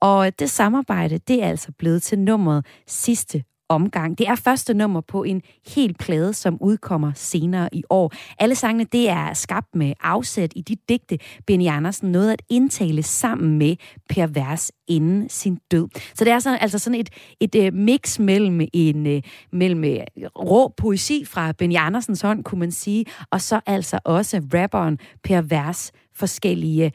[0.00, 4.18] Og øh, det samarbejde, det er altså blevet til nummeret Sidste omgang.
[4.18, 5.42] Det er første nummer på en
[5.76, 8.12] helt plade, som udkommer senere i år.
[8.38, 13.02] Alle sangene, det er skabt med afsæt i de digte, Benny Andersen nåede at indtale
[13.02, 13.76] sammen med
[14.08, 15.88] Per Vers inden sin død.
[16.14, 17.10] Så det er sådan, altså sådan et,
[17.40, 19.98] et øh, mix mellem, en, øh, mellem øh,
[20.36, 25.42] rå poesi fra Benny Andersens hånd, kunne man sige, og så altså også rapperen Per
[25.42, 26.92] Vers forskellige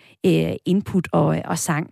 [0.65, 1.89] input og, og sang.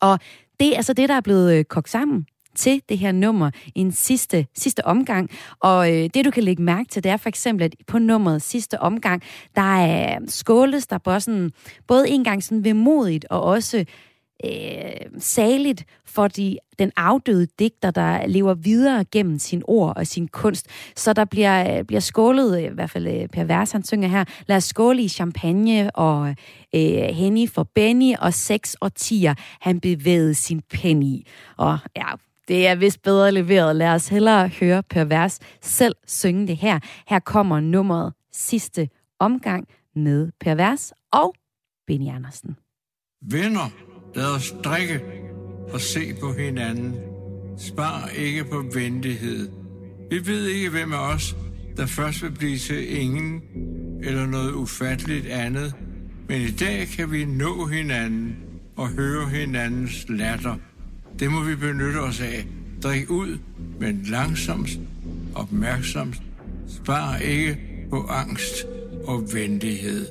[0.00, 0.18] Og
[0.60, 2.26] det er altså det, der er blevet kogt sammen
[2.56, 5.30] til det her nummer i en sidste, sidste omgang.
[5.60, 8.42] Og øh, det, du kan lægge mærke til, det er for eksempel, at på nummeret
[8.42, 9.22] sidste omgang,
[9.54, 11.50] der er skåles der både, sådan,
[11.86, 13.84] både en gang sådan vemodigt og også
[14.44, 20.28] øh, saligt for de, den afdøde digter, der lever videre gennem sin ord og sin
[20.28, 20.66] kunst.
[20.96, 24.24] Så der bliver, øh, bliver skålet, øh, i hvert fald Per Vers, han synger her,
[24.46, 26.28] lad os skåle i champagne og
[26.74, 31.26] øh, Henny for Benny og seks årtier, han bevægede sin penny.
[31.56, 32.06] Og ja,
[32.48, 33.76] det er vist bedre leveret.
[33.76, 36.78] Lad os hellere høre Pervers selv synge det her.
[37.08, 38.88] Her kommer nummeret sidste
[39.18, 41.34] omgang med Pervers og
[41.86, 42.56] Benny Andersen.
[43.30, 43.70] Venner,
[44.14, 45.00] lad os drikke
[45.72, 46.94] og se på hinanden.
[47.58, 49.48] Spar ikke på venlighed.
[50.10, 51.36] Vi ved ikke, hvem af os,
[51.76, 53.42] der først vil blive til ingen
[54.02, 55.74] eller noget ufatteligt andet.
[56.28, 58.36] Men i dag kan vi nå hinanden
[58.76, 60.56] og høre hinandens latter.
[61.18, 62.46] Det må vi benytte os af.
[62.82, 63.38] Drik ud,
[63.80, 64.78] men langsomt,
[65.34, 66.22] opmærksomt.
[66.68, 67.58] Spar ikke
[67.90, 68.66] på angst
[69.06, 70.06] og venlighed.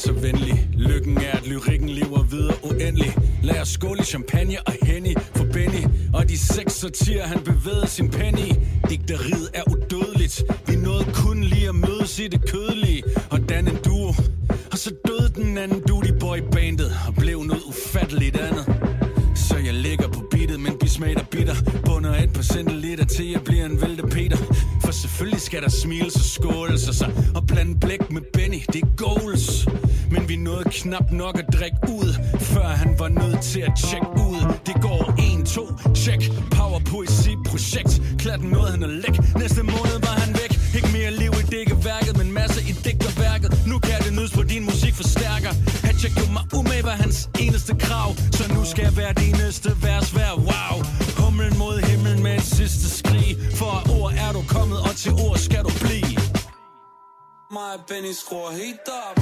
[0.00, 0.68] Så venlig.
[0.76, 3.16] Lykken er, at lyrikken lever videre uendelig.
[3.42, 5.84] Lad os skåle champagne og henny for Benny.
[6.14, 8.48] Og de seks sortier, han bevægede sin penny.
[8.90, 10.42] Digteriet er udødeligt.
[10.66, 13.02] Vi nåede kun lige at mødes i det kødelige.
[13.30, 14.14] Og danne en duo.
[14.72, 16.92] Og så døde den anden duty boy bandet.
[17.08, 18.64] Og blev noget ufatteligt andet.
[19.34, 21.54] Så jeg ligger på beatet, men bismater bitter.
[21.86, 24.36] Bunder et par centiliter til jeg bliver en vælte Peter.
[24.84, 28.82] For selvfølgelig skal der smiles og skåles og så og blande blæk med Benny, det
[28.82, 29.66] er goals.
[30.30, 32.10] Vi nåede knap nok at drikke ud,
[32.52, 34.40] før han var nødt til at tjekke ud.
[34.68, 35.02] Det går
[35.40, 36.22] 1, 2, check,
[36.56, 37.92] power poesi projekt.
[38.22, 40.52] Klatten noget han er læk, næste måned var han væk.
[40.76, 43.50] Ikke mere liv i dækkeværket men masser i digterværket.
[43.70, 45.52] Nu kan det nydes på din musik forstærker.
[45.86, 48.08] Han gjorde mig umage var hans eneste krav.
[48.38, 50.32] Så nu skal jeg være det næste vers hver.
[50.48, 50.74] Wow.
[51.20, 53.30] Humlen mod himlen med et sidste skrig.
[53.60, 56.20] For ord er du kommet, og til ord skal du blive.
[57.56, 59.16] Mig og Benny skruer helt op.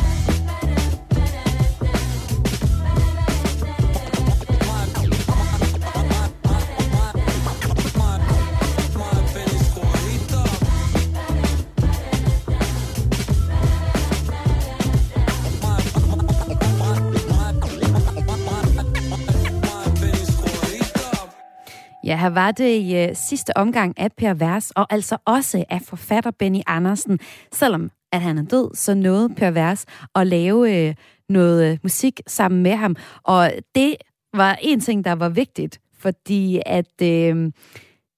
[22.09, 25.83] Ja, her var det i øh, sidste omgang af Per Vers, og altså også af
[25.83, 27.19] forfatter Benny Andersen.
[27.53, 30.95] Selvom at han er død, så nåede Per Vers at lave øh,
[31.29, 32.97] noget øh, musik sammen med ham.
[33.23, 33.97] Og det
[34.35, 37.53] var en ting, der var vigtigt, fordi at øh,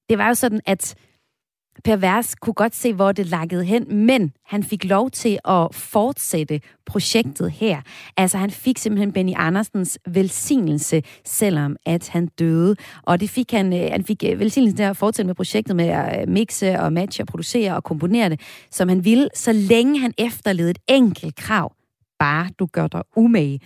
[0.08, 0.94] det var jo sådan, at
[1.84, 6.60] Pervers kunne godt se, hvor det lakkede hen, men han fik lov til at fortsætte
[6.86, 7.80] projektet her.
[8.16, 12.76] Altså han fik simpelthen Benny Andersens velsignelse, selvom at han døde.
[13.02, 15.86] Og det fik han, øh, han fik øh, velsignelse til at fortsætte med projektet med
[15.88, 18.40] at øh, mixe og matche og producere og komponere det,
[18.70, 21.72] som han ville, så længe han efterlevede et enkelt krav.
[22.18, 23.60] Bare du gør dig umage.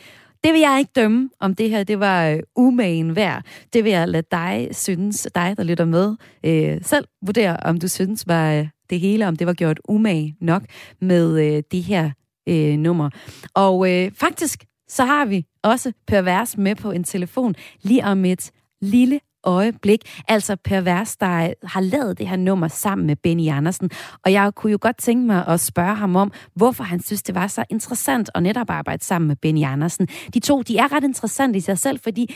[0.45, 3.45] Det vil jeg ikke dømme, om det her det var øh, umagen værd.
[3.73, 7.89] Det vil jeg lade dig synes, dig der lytter med, øh, selv vurdere, om du
[7.89, 10.63] synes var øh, det hele, om det var gjort umage nok
[11.01, 12.11] med øh, de her
[12.49, 13.11] øh, numre.
[13.55, 18.51] Og øh, faktisk, så har vi også pervers med på en telefon lige om et
[18.81, 20.01] lille øjeblik.
[20.29, 23.91] Altså Pervers, der har lavet det her nummer sammen med Benny Andersen.
[24.25, 27.35] Og jeg kunne jo godt tænke mig at spørge ham om, hvorfor han synes, det
[27.35, 30.09] var så interessant at netop arbejde sammen med Benny Andersen.
[30.35, 32.35] De to, de er ret interessante i sig selv, fordi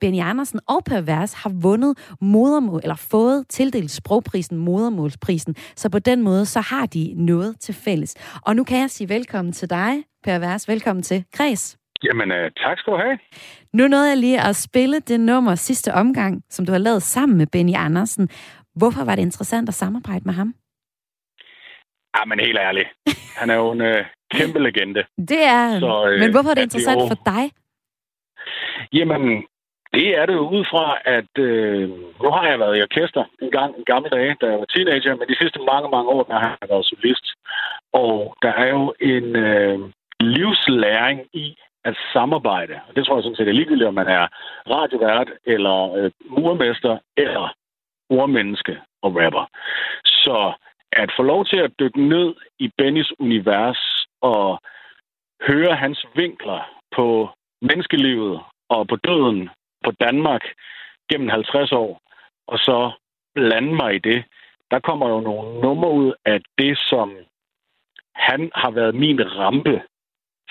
[0.00, 5.54] Benny Andersen og Pervers har vundet modermål, eller fået tildelt sprogprisen, modermålsprisen.
[5.76, 8.14] Så på den måde, så har de noget til fælles.
[8.42, 10.68] Og nu kan jeg sige velkommen til dig, Pervers.
[10.68, 11.85] Velkommen til Kreds.
[12.04, 13.18] Jamen, uh, tak skal du have.
[13.72, 17.38] Nu nåede jeg lige at spille det nummer sidste omgang, som du har lavet sammen
[17.38, 18.28] med Benny Andersen.
[18.74, 20.54] Hvorfor var det interessant at samarbejde med ham?
[22.16, 22.88] Ja, men helt ærligt.
[23.38, 25.04] Han er jo en uh, kæmpe legende.
[25.30, 25.80] Det er.
[25.80, 27.08] Så, uh, men hvorfor er det interessant det jo...
[27.08, 27.44] for dig?
[28.92, 29.22] Jamen,
[29.96, 30.86] det er det jo ud fra,
[31.18, 31.88] at øh,
[32.22, 35.14] nu har jeg været i orkester en gang en gamle dage, da jeg var teenager,
[35.16, 37.26] men de sidste mange, mange år, der har jeg været solist.
[37.92, 39.78] Og der er jo en øh,
[40.20, 41.46] livslæring i
[41.88, 42.80] at samarbejde.
[42.88, 44.26] Og det tror jeg sådan set er ligegyldigt, om man er
[44.74, 47.54] radiovært, eller øh, murmester, eller
[48.10, 49.44] ordmenneske og rapper.
[50.04, 50.52] Så
[50.92, 54.60] at få lov til at dykke ned i Bennys univers og
[55.48, 56.60] høre hans vinkler
[56.96, 57.28] på
[57.62, 59.50] menneskelivet og på døden
[59.84, 60.42] på Danmark
[61.10, 62.00] gennem 50 år,
[62.46, 62.90] og så
[63.34, 64.24] blande mig i det,
[64.70, 67.16] der kommer jo nogle numre ud af det, som
[68.14, 69.82] han har været min rampe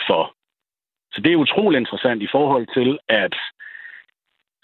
[0.08, 0.34] for.
[1.16, 3.36] Så det er utrolig interessant i forhold til, at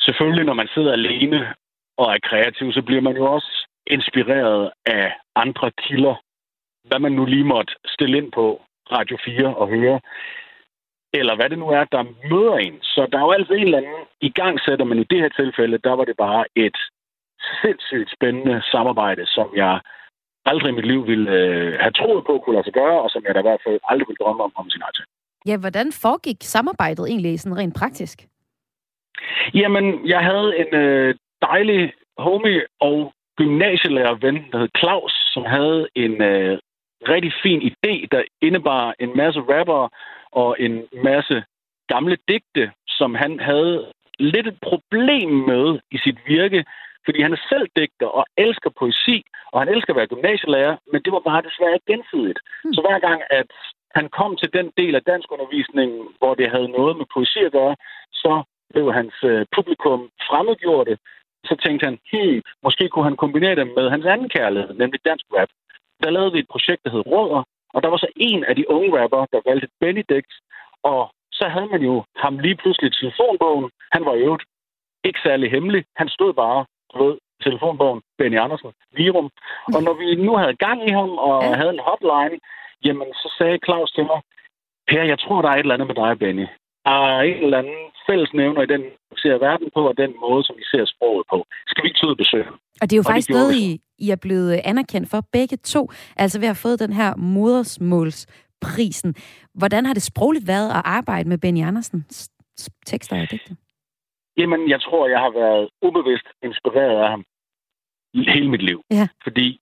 [0.01, 1.53] selvfølgelig, når man sidder alene
[1.97, 6.15] og er kreativ, så bliver man jo også inspireret af andre kilder.
[6.87, 9.99] Hvad man nu lige måtte stille ind på Radio 4 og høre.
[11.13, 12.77] Eller hvad det nu er, der møder en.
[12.81, 15.29] Så der er jo altid en eller anden i gang sætter, men i det her
[15.29, 16.77] tilfælde, der var det bare et
[17.61, 19.79] sindssygt spændende samarbejde, som jeg
[20.45, 23.23] aldrig i mit liv ville øh, have troet på kunne lade sig gøre, og som
[23.25, 26.37] jeg da i hvert fald aldrig ville drømme om om sin egen Ja, hvordan foregik
[26.41, 28.27] samarbejdet egentlig sådan rent praktisk?
[29.53, 36.21] Jamen, jeg havde en øh, dejlig homie og gymnasielærer-ven, der hed Claus, som havde en
[36.21, 36.59] øh,
[37.13, 39.89] rigtig fin idé, der indebar en masse rapper
[40.31, 41.43] og en masse
[41.87, 46.65] gamle digte, som han havde lidt et problem med i sit virke,
[47.05, 49.17] fordi han er selv digter og elsker poesi,
[49.51, 52.39] og han elsker at være gymnasielærer, men det var bare desværre ikke gensidigt.
[52.63, 52.73] Hmm.
[52.73, 53.51] Så hver gang, at
[53.95, 57.75] han kom til den del af danskundervisningen, hvor det havde noget med poesi at gøre,
[58.13, 60.97] så blev hans øh, publikum fremmedgjorte.
[61.49, 65.25] Så tænkte han, hey, måske kunne han kombinere det med hans anden kærlighed, nemlig dansk
[65.37, 65.49] rap.
[66.03, 68.69] Der lavede vi et projekt, der hed Rødder, og der var så en af de
[68.69, 70.33] unge rapper, der valgte Benedict,
[70.83, 73.69] og så havde man jo ham lige pludselig i telefonbogen.
[73.91, 74.37] Han var jo
[75.03, 75.85] ikke særlig hemmelig.
[75.95, 76.65] Han stod bare,
[76.99, 79.29] ved telefonbogen, Benny Andersen, Virum.
[79.75, 81.53] Og når vi nu havde gang i ham og ja.
[81.59, 82.37] havde en hotline,
[82.85, 84.21] Jamen, så sagde Claus til mig,
[84.87, 86.47] Per, jeg tror, der er et eller andet med dig, Benny.
[86.85, 90.43] Der er en eller anden fællesnævner i den, vi ser verden på, og den måde,
[90.43, 91.45] som vi ser sproget på.
[91.67, 92.45] Skal vi ikke tage besøg?
[92.81, 95.89] Og det er jo og faktisk noget, I, I er blevet anerkendt for begge to.
[96.17, 99.15] Altså, vi har fået den her modersmålsprisen.
[99.53, 102.29] Hvordan har det sprogligt været at arbejde med Benny Andersens
[102.85, 103.55] tekster og digte?
[104.37, 107.23] Jamen, jeg tror, jeg har været ubevidst inspireret af ham
[108.13, 108.83] hele mit liv.
[108.91, 109.07] Ja.
[109.23, 109.61] Fordi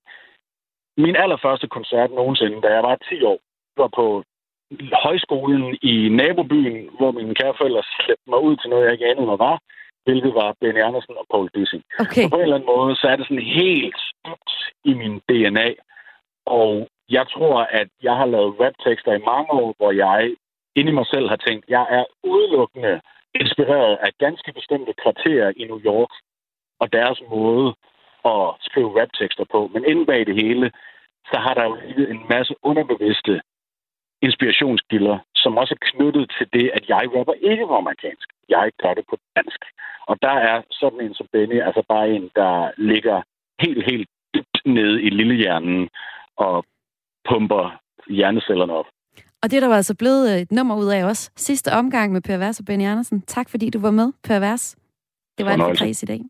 [1.06, 3.40] min allerførste koncert nogensinde, da jeg var 10 år,
[3.78, 4.24] var på
[5.06, 9.26] højskolen i nabobyen, hvor mine kære forældre slæbte mig ud til noget, jeg ikke anede,
[9.26, 9.58] hvad var,
[10.06, 11.84] hvilket var Ben Andersen og Paul Dissing.
[12.00, 12.24] Okay.
[12.24, 14.52] Så på en eller anden måde, så er det sådan helt dybt
[14.90, 15.70] i min DNA.
[16.46, 20.36] Og jeg tror, at jeg har lavet raptekster i mange år, hvor jeg
[20.76, 23.02] inde i mig selv har tænkt, jeg er udelukkende
[23.42, 26.14] inspireret af ganske bestemte kvarterer i New York
[26.80, 27.76] og deres måde
[28.26, 29.70] at skrive raptekster på.
[29.74, 30.72] Men inden bag det hele,
[31.32, 31.76] så har der jo
[32.14, 33.42] en masse underbevidste
[34.22, 38.28] inspirationskilder, som også er knyttet til det, at jeg rapper ikke på amerikansk.
[38.50, 39.62] Jeg gør det på dansk.
[40.10, 43.22] Og der er sådan en som Benny, altså bare en, der ligger
[43.60, 45.90] helt, helt dybt nede i lillehjernen
[46.38, 46.66] og
[47.30, 48.86] pumper hjernecellerne op.
[49.42, 51.32] Og det er der var altså blevet øh, et nummer ud af også.
[51.36, 53.22] Sidste omgang med Per Vers og Benny Andersen.
[53.22, 54.78] Tak fordi du var med, Per Vers.
[55.38, 56.22] Det var alt for kreds i dag.